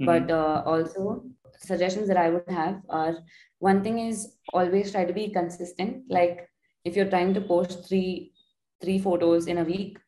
Mm-hmm. 0.02 0.06
but 0.06 0.30
uh, 0.30 0.62
also 0.66 1.24
suggestions 1.58 2.10
that 2.10 2.18
i 2.18 2.30
would 2.30 2.50
have 2.50 2.82
are 2.90 3.16
one 3.60 3.82
thing 3.82 4.00
is 4.00 4.36
always 4.52 4.92
try 4.92 5.06
to 5.06 5.14
be 5.14 5.30
consistent. 5.30 6.04
Like 6.10 6.50
if 6.84 6.98
you're 6.98 7.10
trying 7.10 7.34
to 7.36 7.42
post 7.42 7.88
three 7.88 8.34
three 8.86 8.98
photos 9.00 9.48
in 9.48 9.58
a 9.58 9.68
week 9.74 10.00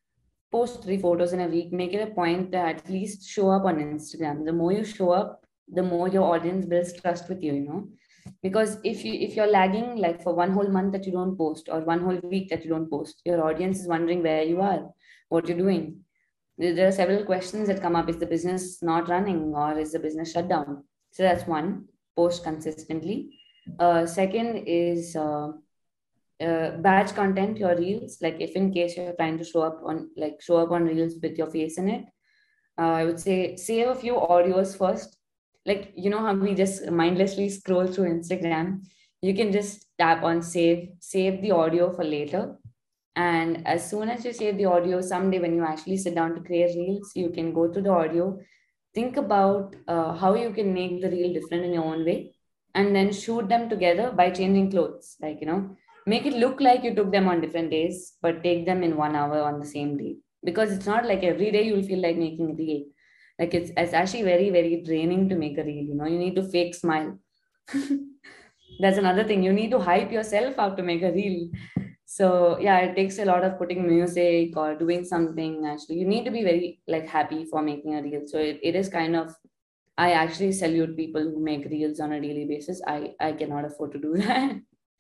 post 0.52 0.84
three 0.84 0.98
photos 1.06 1.34
in 1.34 1.42
a 1.42 1.48
week 1.56 1.74
make 1.74 1.94
it 1.94 2.08
a 2.08 2.14
point 2.14 2.52
to 2.54 2.58
at 2.58 2.90
least 2.90 3.28
show 3.28 3.50
up 3.50 3.66
on 3.66 3.84
instagram. 3.86 4.46
The 4.46 4.54
more 4.54 4.72
you 4.72 4.84
show 4.86 5.12
up 5.12 5.46
the 5.68 5.84
more 5.84 6.08
your 6.08 6.24
audience 6.34 6.66
builds 6.66 6.94
trust 7.02 7.28
with 7.30 7.44
you 7.44 7.54
you 7.54 7.66
know? 7.68 7.88
Because 8.44 8.78
if 8.84 9.04
you 9.06 9.14
if 9.14 9.36
you're 9.36 9.54
lagging 9.60 9.98
like 9.98 10.22
for 10.24 10.34
one 10.34 10.52
whole 10.52 10.70
month 10.78 10.94
that 10.94 11.06
you 11.06 11.12
don't 11.12 11.38
post 11.38 11.70
or 11.72 11.82
one 11.82 12.02
whole 12.02 12.20
week 12.36 12.50
that 12.50 12.64
you 12.64 12.70
don't 12.70 12.90
post 12.90 13.22
your 13.26 13.44
audience 13.50 13.82
is 13.82 13.88
wondering 13.88 14.24
where 14.24 14.44
you 14.44 14.62
are 14.62 14.82
what 15.30 15.48
you're 15.48 15.58
doing. 15.58 16.02
There 16.58 16.88
are 16.88 16.92
several 16.92 17.24
questions 17.24 17.68
that 17.68 17.82
come 17.82 17.96
up. 17.96 18.10
Is 18.10 18.18
the 18.18 18.26
business 18.26 18.82
not 18.82 19.10
running 19.10 19.54
or 19.54 19.78
is 19.78 19.92
the 19.92 20.00
business 20.00 20.32
shut 20.32 20.50
down? 20.50 20.84
So 21.12 21.24
that's 21.24 21.46
one 21.46 21.86
post 22.16 22.44
consistently. 22.44 23.38
Uh, 23.80 24.06
second 24.06 24.64
is 24.66 25.16
uh, 25.16 25.50
uh, 26.42 26.72
batch 26.78 27.14
content 27.16 27.58
your 27.58 27.76
reels 27.76 28.18
like 28.22 28.38
if 28.40 28.56
in 28.56 28.72
case 28.72 28.96
you're 28.96 29.14
trying 29.14 29.38
to 29.38 29.44
show 29.44 29.62
up 29.62 29.82
on 29.84 30.10
like 30.16 30.42
show 30.42 30.58
up 30.58 30.72
on 30.72 30.86
reels 30.86 31.16
with 31.22 31.38
your 31.38 31.48
face 31.48 31.78
in 31.78 31.90
it 31.90 32.06
uh, 32.80 32.94
i 33.00 33.06
would 33.06 33.20
say 33.20 33.56
save 33.56 33.88
a 33.88 33.96
few 33.96 34.14
audios 34.14 34.78
first. 34.78 35.18
Like 35.66 35.92
you 35.98 36.10
know 36.10 36.20
how 36.20 36.34
we 36.34 36.54
just 36.56 36.90
mindlessly 36.90 37.50
scroll 37.50 37.88
through 37.88 38.06
instagram? 38.06 38.84
You 39.22 39.34
can 39.36 39.52
just 39.52 39.86
tap 39.98 40.24
on 40.24 40.42
save 40.42 40.92
save 41.00 41.42
the 41.42 41.52
audio 41.52 41.92
for 41.92 42.06
later. 42.06 42.56
And 43.18 43.68
as 43.68 43.90
soon 43.90 44.10
as 44.10 44.24
you 44.24 44.32
save 44.32 44.58
the 44.58 44.66
audio 44.66 45.02
someday 45.02 45.40
when 45.40 45.56
you 45.56 45.66
actually 45.66 45.98
sit 45.98 46.16
down 46.16 46.36
to 46.36 46.42
create 46.42 46.76
reels 46.78 47.12
you 47.16 47.32
can 47.32 47.52
go 47.54 47.68
to 47.68 47.82
the 47.82 47.90
audio 47.90 48.38
think 48.94 49.18
about 49.18 49.76
uh, 49.88 50.14
how 50.14 50.36
you 50.36 50.52
can 50.52 50.74
make 50.74 51.02
the 51.02 51.10
reel 51.10 51.34
different 51.34 51.66
in 51.66 51.74
your 51.74 51.84
own 51.84 52.06
way 52.06 52.34
and 52.76 52.96
then 52.96 53.12
shoot 53.12 53.50
them 53.50 53.70
together 53.70 54.12
by 54.12 54.30
changing 54.30 54.70
clothes 54.72 55.16
like 55.22 55.40
you 55.42 55.48
know 55.48 55.76
make 56.08 56.26
it 56.26 56.34
look 56.34 56.62
like 56.62 56.84
you 56.84 56.96
took 56.96 57.12
them 57.12 57.28
on 57.28 57.42
different 57.42 57.70
days 57.70 58.14
but 58.22 58.44
take 58.44 58.66
them 58.66 58.82
in 58.84 58.96
one 58.96 59.16
hour 59.16 59.42
on 59.42 59.60
the 59.60 59.66
same 59.66 59.98
day. 59.98 60.16
Because 60.44 60.72
it's 60.72 60.86
not 60.86 61.06
like 61.06 61.24
every 61.24 61.52
day 61.52 61.64
you'll 61.64 61.84
feel 61.84 62.02
like 62.02 62.18
making 62.18 62.52
a 62.52 62.54
reel 62.54 62.84
like 63.40 63.54
it's 63.54 63.72
it's 63.78 63.94
actually 63.94 64.24
very 64.24 64.50
very 64.50 64.82
draining 64.84 65.28
to 65.30 65.36
make 65.36 65.58
a 65.58 65.64
reel 65.64 65.84
you 65.86 65.96
know? 65.96 66.06
You 66.06 66.18
need 66.18 66.36
to 66.36 66.44
fake 66.44 66.76
smile. 66.76 67.18
That's 68.80 68.98
another 68.98 69.24
thing. 69.24 69.44
You 69.44 69.54
need 69.54 69.72
to 69.72 69.80
hype 69.80 70.12
yourself 70.12 70.60
up 70.60 70.78
to 70.78 70.84
make 70.84 71.02
a 71.02 71.12
reel. 71.12 71.50
So 72.06 72.58
yeah 72.60 72.78
it 72.80 72.96
takes 72.96 73.20
a 73.20 73.26
lot 73.26 73.44
of 73.44 73.58
putting 73.58 73.86
music 73.88 74.56
or 74.56 74.76
doing 74.76 75.04
something 75.04 75.66
actually. 75.66 75.98
You 75.98 76.08
need 76.08 76.24
to 76.26 76.32
be 76.32 76.44
very 76.44 76.82
like 76.88 77.08
happy 77.08 77.46
for 77.46 77.62
making 77.62 77.96
a 77.96 78.02
reel. 78.02 78.24
So 78.28 78.38
it, 78.40 78.60
it 78.64 78.76
is 78.76 78.90
kind 78.90 79.16
of 79.16 79.36
i 80.00 80.12
actually 80.12 80.52
salute 80.52 80.96
people 80.96 81.24
who 81.24 81.44
make 81.44 81.64
reels 81.72 82.00
on 82.00 82.12
a 82.14 82.22
daily 82.22 82.46
basis. 82.46 82.82
I 82.88 83.14
i 83.20 83.34
cannot 83.34 83.66
afford 83.66 83.94
to 83.94 84.00
do 84.00 84.16
that 84.26 84.58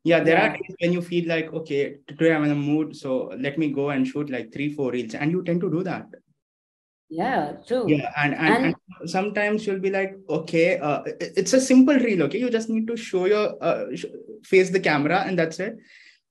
yeah 0.07 0.21
there 0.27 0.37
yeah. 0.37 0.47
are 0.47 0.53
days 0.57 0.75
when 0.81 0.93
you 0.93 1.01
feel 1.01 1.27
like 1.33 1.51
okay 1.59 1.81
today 2.07 2.31
i'm 2.33 2.45
in 2.47 2.51
a 2.51 2.61
mood 2.69 2.95
so 3.01 3.11
let 3.45 3.57
me 3.57 3.67
go 3.79 3.89
and 3.89 4.07
shoot 4.07 4.29
like 4.29 4.53
three 4.53 4.69
four 4.73 4.91
reels. 4.91 5.13
And 5.15 5.31
you 5.31 5.43
tend 5.43 5.61
to 5.61 5.71
do 5.71 5.83
that. 5.83 6.07
Yeah 7.09 7.53
true. 7.67 7.85
Yeah 7.87 8.11
and 8.17 8.33
and, 8.35 8.65
and, 8.65 8.75
and 8.99 9.09
sometimes 9.09 9.65
you'll 9.65 9.85
be 9.87 9.91
like 9.91 10.15
okay 10.29 10.77
uh, 10.77 11.01
it's 11.05 11.53
a 11.53 11.61
simple 11.61 11.95
reel 11.95 12.23
okay? 12.23 12.39
You 12.39 12.49
just 12.49 12.69
need 12.69 12.87
to 12.87 12.97
show 12.97 13.25
your 13.25 13.45
uh, 13.61 13.85
face 14.43 14.69
the 14.69 14.79
camera 14.79 15.23
and 15.25 15.39
that's 15.39 15.59
it. 15.59 15.75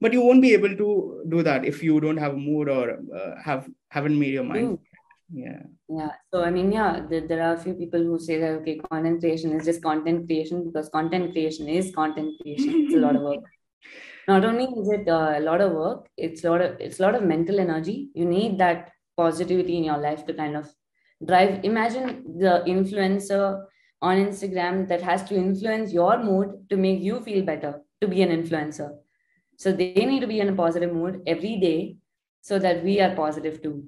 But 0.01 0.12
you 0.12 0.21
won't 0.21 0.43
be 0.43 0.53
able 0.53 0.77
to 0.77 1.25
do 1.29 1.43
that 1.43 1.65
if 1.65 1.83
you 1.83 1.99
don't 2.01 2.19
have 2.19 2.35
a 2.35 2.43
mood 2.49 2.69
or 2.69 2.99
uh, 3.19 3.31
have 3.43 3.67
haven't 3.89 4.19
made 4.19 4.35
your 4.35 4.45
mind. 4.45 4.79
Yeah. 5.33 5.62
Yeah 5.89 6.12
so 6.33 6.43
i 6.45 6.51
mean 6.55 6.71
yeah 6.73 7.01
there, 7.11 7.27
there 7.29 7.43
are 7.47 7.55
a 7.55 7.59
few 7.65 7.73
people 7.75 8.03
who 8.09 8.19
say 8.19 8.39
that 8.41 8.55
okay 8.61 8.75
content 8.91 9.21
creation 9.21 9.53
is 9.57 9.65
just 9.69 9.83
content 9.83 10.27
creation 10.27 10.65
because 10.65 10.89
content 10.89 11.33
creation 11.33 11.69
is 11.69 11.93
content 11.95 12.35
creation. 12.41 12.75
It's 12.85 12.95
a 12.95 12.99
lot 12.99 13.17
of 13.17 13.23
work 13.23 13.45
not 14.29 14.44
only 14.44 14.64
is 14.64 14.88
it 14.88 15.09
uh, 15.09 15.35
a 15.37 15.40
lot 15.40 15.61
of 15.61 15.72
work 15.72 16.09
it's 16.16 16.44
a 16.44 16.51
lot 16.51 16.61
of 16.61 16.81
it's 16.81 16.99
a 16.99 17.03
lot 17.03 17.14
of 17.14 17.22
mental 17.22 17.61
energy. 17.61 18.11
You 18.14 18.25
need 18.25 18.59
that 18.59 18.92
positivity 19.16 19.77
in 19.77 19.85
your 19.85 19.99
life 19.99 20.27
to 20.27 20.35
kind 20.35 20.57
of 20.57 20.68
drive. 21.25 21.64
Imagine 21.64 22.38
the 22.38 22.62
influencer 22.66 23.64
on 24.03 24.16
instagram 24.18 24.87
that 24.88 25.01
has 25.01 25.25
to 25.25 25.35
influence 25.35 25.92
your 25.92 26.22
mood 26.22 26.68
to 26.68 26.77
make 26.77 27.01
you 27.01 27.20
feel 27.20 27.44
better 27.44 27.81
to 28.01 28.09
be 28.09 28.22
an 28.22 28.31
influencer. 28.31 28.90
So 29.57 29.72
they 29.72 29.94
need 29.94 30.20
to 30.20 30.27
be 30.27 30.40
in 30.40 30.51
a 30.51 30.55
positive 30.55 30.92
mood 30.92 31.22
every 31.27 31.57
day 31.57 31.96
so 32.42 32.59
that 32.59 32.85
we 32.85 33.01
are 33.01 33.14
positive 33.14 33.62
too. 33.62 33.85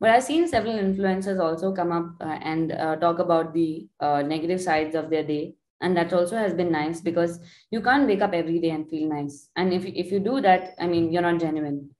But 0.00 0.10
i've 0.10 0.24
seen 0.24 0.48
several 0.48 0.74
influencers 0.74 1.40
also 1.40 1.72
come 1.72 1.92
up 1.92 2.06
uh, 2.20 2.38
and 2.42 2.72
uh, 2.72 2.96
talk 2.96 3.20
about 3.20 3.54
the 3.54 3.86
uh, 4.00 4.22
negative 4.22 4.60
sides 4.60 4.96
of 4.96 5.10
their 5.10 5.22
day 5.22 5.54
and 5.82 5.96
that 5.96 6.12
also 6.12 6.36
has 6.36 6.54
been 6.54 6.72
nice 6.72 7.00
because 7.00 7.40
you 7.70 7.80
can't 7.82 8.06
wake 8.06 8.22
up 8.22 8.32
every 8.32 8.58
day 8.60 8.70
and 8.70 8.88
feel 8.88 9.08
nice. 9.08 9.48
And 9.56 9.72
if, 9.72 9.84
if 9.84 10.12
you 10.12 10.20
do 10.20 10.40
that 10.40 10.74
i 10.78 10.86
mean 10.86 11.12
you're 11.12 11.22
not 11.30 11.40
genuine. 11.40 11.90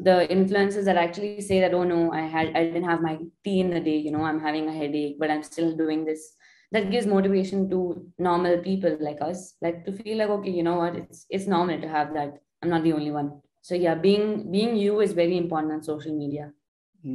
The 0.00 0.30
influences 0.30 0.86
that 0.86 0.96
actually 0.96 1.40
say 1.42 1.60
that 1.60 1.74
oh 1.74 1.84
no 1.84 2.12
i 2.12 2.20
had 2.20 2.56
i 2.56 2.64
didn't 2.64 2.84
have 2.84 3.02
my 3.02 3.18
tea 3.44 3.60
in 3.60 3.70
the 3.70 3.80
day 3.80 3.96
you 3.96 4.10
know 4.10 4.22
i'm 4.22 4.40
having 4.40 4.68
a 4.68 4.72
headache 4.72 5.16
but 5.18 5.30
i'm 5.30 5.42
still 5.42 5.76
doing 5.76 6.04
this 6.06 6.22
that 6.72 6.90
gives 6.90 7.06
motivation 7.06 7.68
to 7.70 7.80
normal 8.18 8.58
people 8.58 8.96
like 9.00 9.20
us 9.20 9.54
like 9.60 9.84
to 9.84 9.92
feel 9.92 10.18
like 10.18 10.30
okay 10.30 10.50
you 10.50 10.62
know 10.62 10.76
what? 10.76 10.96
It's 10.96 11.26
it's 11.30 11.46
normal 11.46 11.80
to 11.80 11.88
have 11.88 12.14
that. 12.14 12.40
I'm 12.62 12.70
not 12.70 12.82
the 12.82 12.92
only 12.92 13.10
one. 13.10 13.40
So 13.62 13.74
yeah 13.74 13.94
being 13.94 14.50
being 14.50 14.76
you 14.76 15.00
is 15.00 15.12
very 15.12 15.36
important 15.36 15.72
on 15.72 15.82
social 15.82 16.16
media. 16.16 16.52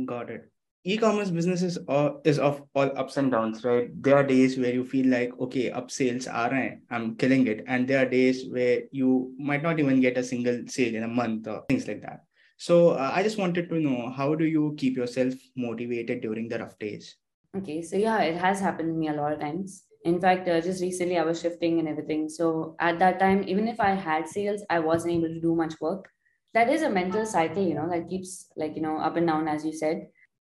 Got 0.05 0.29
it 0.29 0.52
e-commerce 0.83 1.29
businesses 1.29 1.77
are, 1.87 2.15
is 2.25 2.39
of 2.39 2.61
all 2.75 2.91
ups 2.97 3.17
and 3.17 3.31
downs 3.31 3.63
right 3.63 3.89
there 4.03 4.15
are 4.15 4.23
days 4.23 4.57
where 4.57 4.73
you 4.73 4.83
feel 4.83 5.07
like 5.07 5.31
okay 5.39 5.71
up 5.71 5.89
sales 5.89 6.27
are 6.27 6.53
i'm 6.91 7.15
killing 7.15 7.47
it 7.47 7.63
and 7.67 7.87
there 7.87 8.05
are 8.05 8.09
days 8.09 8.47
where 8.49 8.81
you 8.91 9.33
might 9.39 9.63
not 9.63 9.79
even 9.79 10.01
get 10.01 10.17
a 10.17 10.23
single 10.23 10.61
sale 10.67 10.93
in 10.95 11.03
a 11.03 11.07
month 11.07 11.47
or 11.47 11.63
things 11.69 11.87
like 11.87 12.01
that 12.01 12.21
so 12.57 12.91
uh, 12.91 13.11
I 13.13 13.23
just 13.23 13.37
wanted 13.37 13.67
to 13.69 13.79
know 13.79 14.09
how 14.09 14.35
do 14.35 14.45
you 14.45 14.75
keep 14.77 14.95
yourself 14.95 15.33
motivated 15.57 16.21
during 16.21 16.47
the 16.47 16.59
rough 16.59 16.77
days? 16.79 17.17
Okay, 17.57 17.81
so 17.81 17.97
yeah, 17.97 18.21
it 18.21 18.37
has 18.37 18.59
happened 18.59 18.89
to 18.89 18.93
me 18.93 19.09
a 19.09 19.13
lot 19.13 19.33
of 19.33 19.39
times. 19.39 19.83
In 20.05 20.19
fact, 20.21 20.47
uh, 20.47 20.61
just 20.61 20.81
recently 20.81 21.17
I 21.17 21.23
was 21.23 21.41
shifting 21.41 21.79
and 21.79 21.87
everything. 21.87 22.29
So 22.29 22.75
at 22.79 22.99
that 22.99 23.19
time, 23.19 23.43
even 23.47 23.67
if 23.67 23.79
I 23.79 23.91
had 23.91 24.27
sales, 24.27 24.63
I 24.69 24.79
wasn't 24.79 25.13
able 25.13 25.29
to 25.29 25.41
do 25.41 25.55
much 25.55 25.73
work. 25.81 26.09
that 26.53 26.69
is 26.69 26.83
a 26.83 26.89
mental 26.95 27.25
cycle 27.29 27.63
you 27.67 27.73
know 27.75 27.85
that 27.91 28.03
keeps 28.09 28.31
like 28.61 28.75
you 28.77 28.81
know 28.81 28.97
up 29.05 29.15
and 29.19 29.29
down 29.29 29.47
as 29.53 29.63
you 29.67 29.71
said 29.77 30.01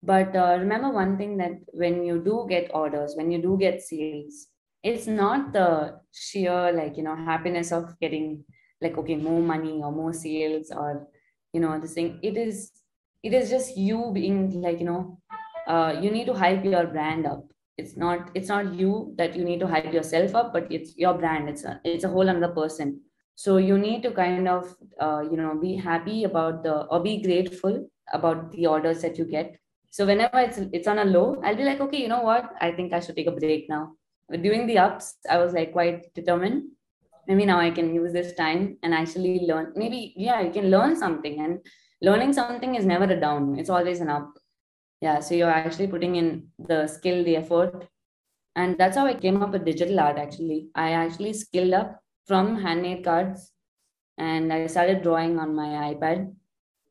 but 0.03 0.35
uh, 0.35 0.57
remember 0.59 0.91
one 0.91 1.17
thing 1.17 1.37
that 1.37 1.53
when 1.73 2.05
you 2.05 2.19
do 2.23 2.47
get 2.49 2.71
orders 2.75 3.15
when 3.17 3.31
you 3.31 3.41
do 3.41 3.57
get 3.59 3.81
sales 3.81 4.49
it's 4.83 5.07
not 5.07 5.53
the 5.53 5.95
sheer 6.13 6.73
like 6.73 6.97
you 6.97 7.03
know 7.03 7.15
happiness 7.17 7.71
of 7.73 7.99
getting 8.01 8.45
like 8.81 8.99
okay 8.99 9.17
more 9.17 9.41
money 9.41 9.81
or 9.83 9.93
more 9.93 10.13
sales 10.13 10.71
or 10.71 11.07
you 11.53 11.61
know 11.61 11.79
this 11.79 11.95
thing. 11.95 12.19
It 12.23 12.37
is 12.37 12.73
it 13.23 13.33
is 13.33 13.51
just 13.51 13.77
you 13.77 14.11
being 14.13 14.61
like 14.61 14.81
you 14.81 14.87
know 14.87 15.19
uh, 15.69 15.95
you 16.01 16.11
need 16.11 16.27
to 16.27 16.35
hype 16.35 16.65
your 16.65 16.87
brand 16.87 17.27
up. 17.27 17.45
It's 17.79 17.97
not 17.97 18.31
it's 18.35 18.49
not 18.49 18.75
you 18.75 19.15
that 19.17 19.37
you 19.37 19.45
need 19.45 19.61
to 19.61 19.67
hype 19.67 19.93
yourself 19.93 20.35
up 20.35 20.53
but 20.53 20.71
it's 20.71 20.97
your 20.97 21.15
brand. 21.15 21.49
It's 21.49 21.65
a 21.65 21.81
it's 21.85 22.05
a 22.05 22.09
whole 22.09 22.29
another 22.29 22.53
person. 22.53 23.01
So 23.35 23.57
you 23.57 23.79
need 23.79 24.03
to 24.03 24.11
kind 24.11 24.49
of 24.49 24.75
uh, 25.01 25.23
you 25.31 25.37
know 25.37 25.59
be 25.61 25.77
happy 25.77 26.25
about 26.25 26.63
the 26.65 26.87
or 26.87 27.01
be 27.03 27.23
grateful 27.23 27.89
about 28.13 28.51
the 28.53 28.67
orders 28.67 29.03
that 29.03 29.17
you 29.19 29.25
get 29.25 29.57
so 29.97 30.07
whenever 30.07 30.39
it's 30.47 30.59
it's 30.77 30.89
on 30.93 30.99
a 31.01 31.05
low 31.05 31.27
i'll 31.45 31.59
be 31.63 31.65
like 31.65 31.81
okay 31.81 32.01
you 32.03 32.09
know 32.09 32.23
what? 32.23 32.55
I 32.61 32.73
think 32.73 32.95
i 32.95 33.01
should 33.01 33.17
take 33.17 33.27
a 33.27 33.39
break 33.41 33.69
now. 33.69 33.93
But 34.29 34.43
during 34.43 34.67
the 34.67 34.79
ups 34.79 35.17
i 35.29 35.37
was 35.37 35.53
like 35.53 35.73
quite 35.73 36.15
determined. 36.15 36.63
Maybe 37.29 37.45
now 37.45 37.59
i 37.61 37.71
can 37.71 37.95
use 37.95 38.13
this 38.13 38.35
time 38.35 38.79
and 38.83 38.95
actually 38.95 39.41
learn. 39.51 39.73
Maybe 39.77 40.15
yeah 40.17 40.41
you 40.41 40.51
can 40.51 40.71
learn 40.71 40.97
something. 40.97 41.41
And 41.45 41.61
learning 42.01 42.33
something 42.33 42.75
is 42.75 42.87
never 42.87 43.05
a 43.05 43.21
down. 43.21 43.59
It's 43.59 43.69
always 43.71 44.01
an 44.01 44.09
up. 44.09 44.33
Yeah 45.03 45.21
so 45.21 45.35
you're 45.35 45.57
actually 45.61 45.89
putting 45.89 46.17
in 46.17 46.49
the 46.59 46.87
skill 46.87 47.23
the 47.23 47.37
effort. 47.37 47.89
And 48.57 48.79
that's 48.79 48.97
how 48.97 49.07
i 49.07 49.15
came 49.15 49.43
up 49.43 49.53
with 49.53 49.67
digital 49.67 50.01
art 50.01 50.17
actually. 50.17 50.69
I 50.75 50.93
actually 50.93 51.35
skilled 51.35 51.75
up 51.75 52.01
from 52.27 52.57
handmade 52.63 53.05
cards 53.05 53.53
and 54.17 54.53
I 54.53 54.67
started 54.69 55.03
drawing 55.03 55.39
on 55.39 55.55
my 55.55 55.69
iPad. 55.93 56.35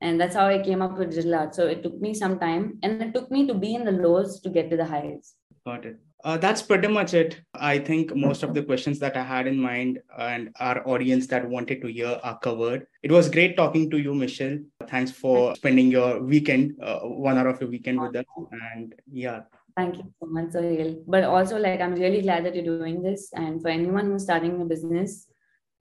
And 0.01 0.19
that's 0.19 0.35
how 0.35 0.47
I 0.47 0.59
came 0.59 0.81
up 0.81 0.97
with 0.97 1.11
digital 1.11 1.35
art. 1.35 1.55
So 1.55 1.67
it 1.67 1.83
took 1.83 1.99
me 2.01 2.13
some 2.13 2.39
time 2.39 2.79
and 2.83 3.01
it 3.01 3.13
took 3.13 3.29
me 3.29 3.47
to 3.47 3.53
be 3.53 3.75
in 3.75 3.85
the 3.85 3.91
lows 3.91 4.39
to 4.41 4.49
get 4.49 4.69
to 4.71 4.77
the 4.77 4.85
highs. 4.85 5.35
Got 5.65 5.85
it. 5.85 5.99
Uh, 6.23 6.37
that's 6.37 6.61
pretty 6.61 6.87
much 6.87 7.13
it. 7.13 7.41
I 7.53 7.79
think 7.79 8.15
most 8.15 8.43
of 8.43 8.53
the 8.53 8.63
questions 8.63 8.99
that 8.99 9.17
I 9.17 9.23
had 9.23 9.47
in 9.47 9.59
mind 9.59 9.99
and 10.17 10.49
our 10.59 10.87
audience 10.87 11.27
that 11.27 11.47
wanted 11.47 11.81
to 11.81 11.87
hear 11.87 12.19
are 12.23 12.37
covered. 12.39 12.85
It 13.01 13.11
was 13.11 13.29
great 13.29 13.57
talking 13.57 13.89
to 13.89 13.97
you, 13.97 14.13
Michelle. 14.13 14.59
Thanks 14.87 15.11
for 15.11 15.55
spending 15.55 15.89
your 15.89 16.21
weekend, 16.21 16.75
uh, 16.81 16.99
one 16.99 17.37
hour 17.37 17.47
of 17.49 17.61
your 17.61 17.69
weekend 17.69 18.01
with 18.01 18.15
us. 18.15 18.25
And 18.51 18.93
yeah, 19.11 19.41
Thank 19.75 19.97
you 19.97 20.13
so 20.19 20.27
much, 20.27 20.51
Sohail. 20.51 21.01
But 21.07 21.23
also, 21.23 21.57
like, 21.57 21.79
I'm 21.79 21.95
really 21.95 22.21
glad 22.21 22.45
that 22.45 22.55
you're 22.55 22.65
doing 22.77 23.01
this. 23.01 23.29
And 23.33 23.61
for 23.61 23.69
anyone 23.69 24.07
who's 24.07 24.23
starting 24.23 24.61
a 24.61 24.65
business 24.65 25.27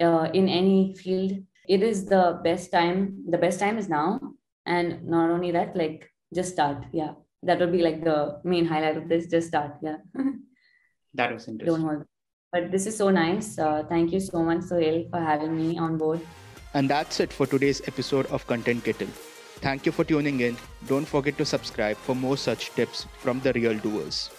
uh, 0.00 0.28
in 0.32 0.48
any 0.48 0.94
field, 0.94 1.42
it 1.68 1.82
is 1.82 2.06
the 2.06 2.40
best 2.42 2.70
time. 2.70 3.24
The 3.28 3.38
best 3.38 3.60
time 3.60 3.78
is 3.78 3.88
now. 3.88 4.20
And 4.66 5.04
not 5.04 5.30
only 5.30 5.50
that, 5.52 5.76
like, 5.76 6.10
just 6.34 6.52
start. 6.52 6.84
Yeah. 6.92 7.12
That 7.42 7.58
would 7.60 7.72
be 7.72 7.82
like 7.82 8.04
the 8.04 8.40
main 8.44 8.66
highlight 8.66 8.96
of 8.96 9.08
this. 9.08 9.26
Just 9.26 9.48
start. 9.48 9.72
Yeah. 9.82 9.96
that 11.14 11.32
was 11.32 11.48
interesting. 11.48 11.66
Don't 11.66 11.88
hold. 11.88 12.04
But 12.52 12.70
this 12.70 12.86
is 12.86 12.96
so 12.96 13.10
nice. 13.10 13.58
Uh, 13.58 13.84
thank 13.88 14.12
you 14.12 14.20
so 14.20 14.42
much, 14.42 14.62
Sohail, 14.62 15.06
for 15.10 15.20
having 15.20 15.56
me 15.56 15.78
on 15.78 15.96
board. 15.96 16.20
And 16.74 16.90
that's 16.90 17.20
it 17.20 17.32
for 17.32 17.46
today's 17.46 17.80
episode 17.86 18.26
of 18.26 18.46
Content 18.46 18.84
Kettle. 18.84 19.08
Thank 19.60 19.86
you 19.86 19.92
for 19.92 20.04
tuning 20.04 20.40
in. 20.40 20.56
Don't 20.86 21.04
forget 21.04 21.36
to 21.38 21.44
subscribe 21.44 21.96
for 21.96 22.14
more 22.14 22.36
such 22.36 22.70
tips 22.70 23.06
from 23.18 23.40
the 23.40 23.52
real 23.52 23.78
doers. 23.78 24.30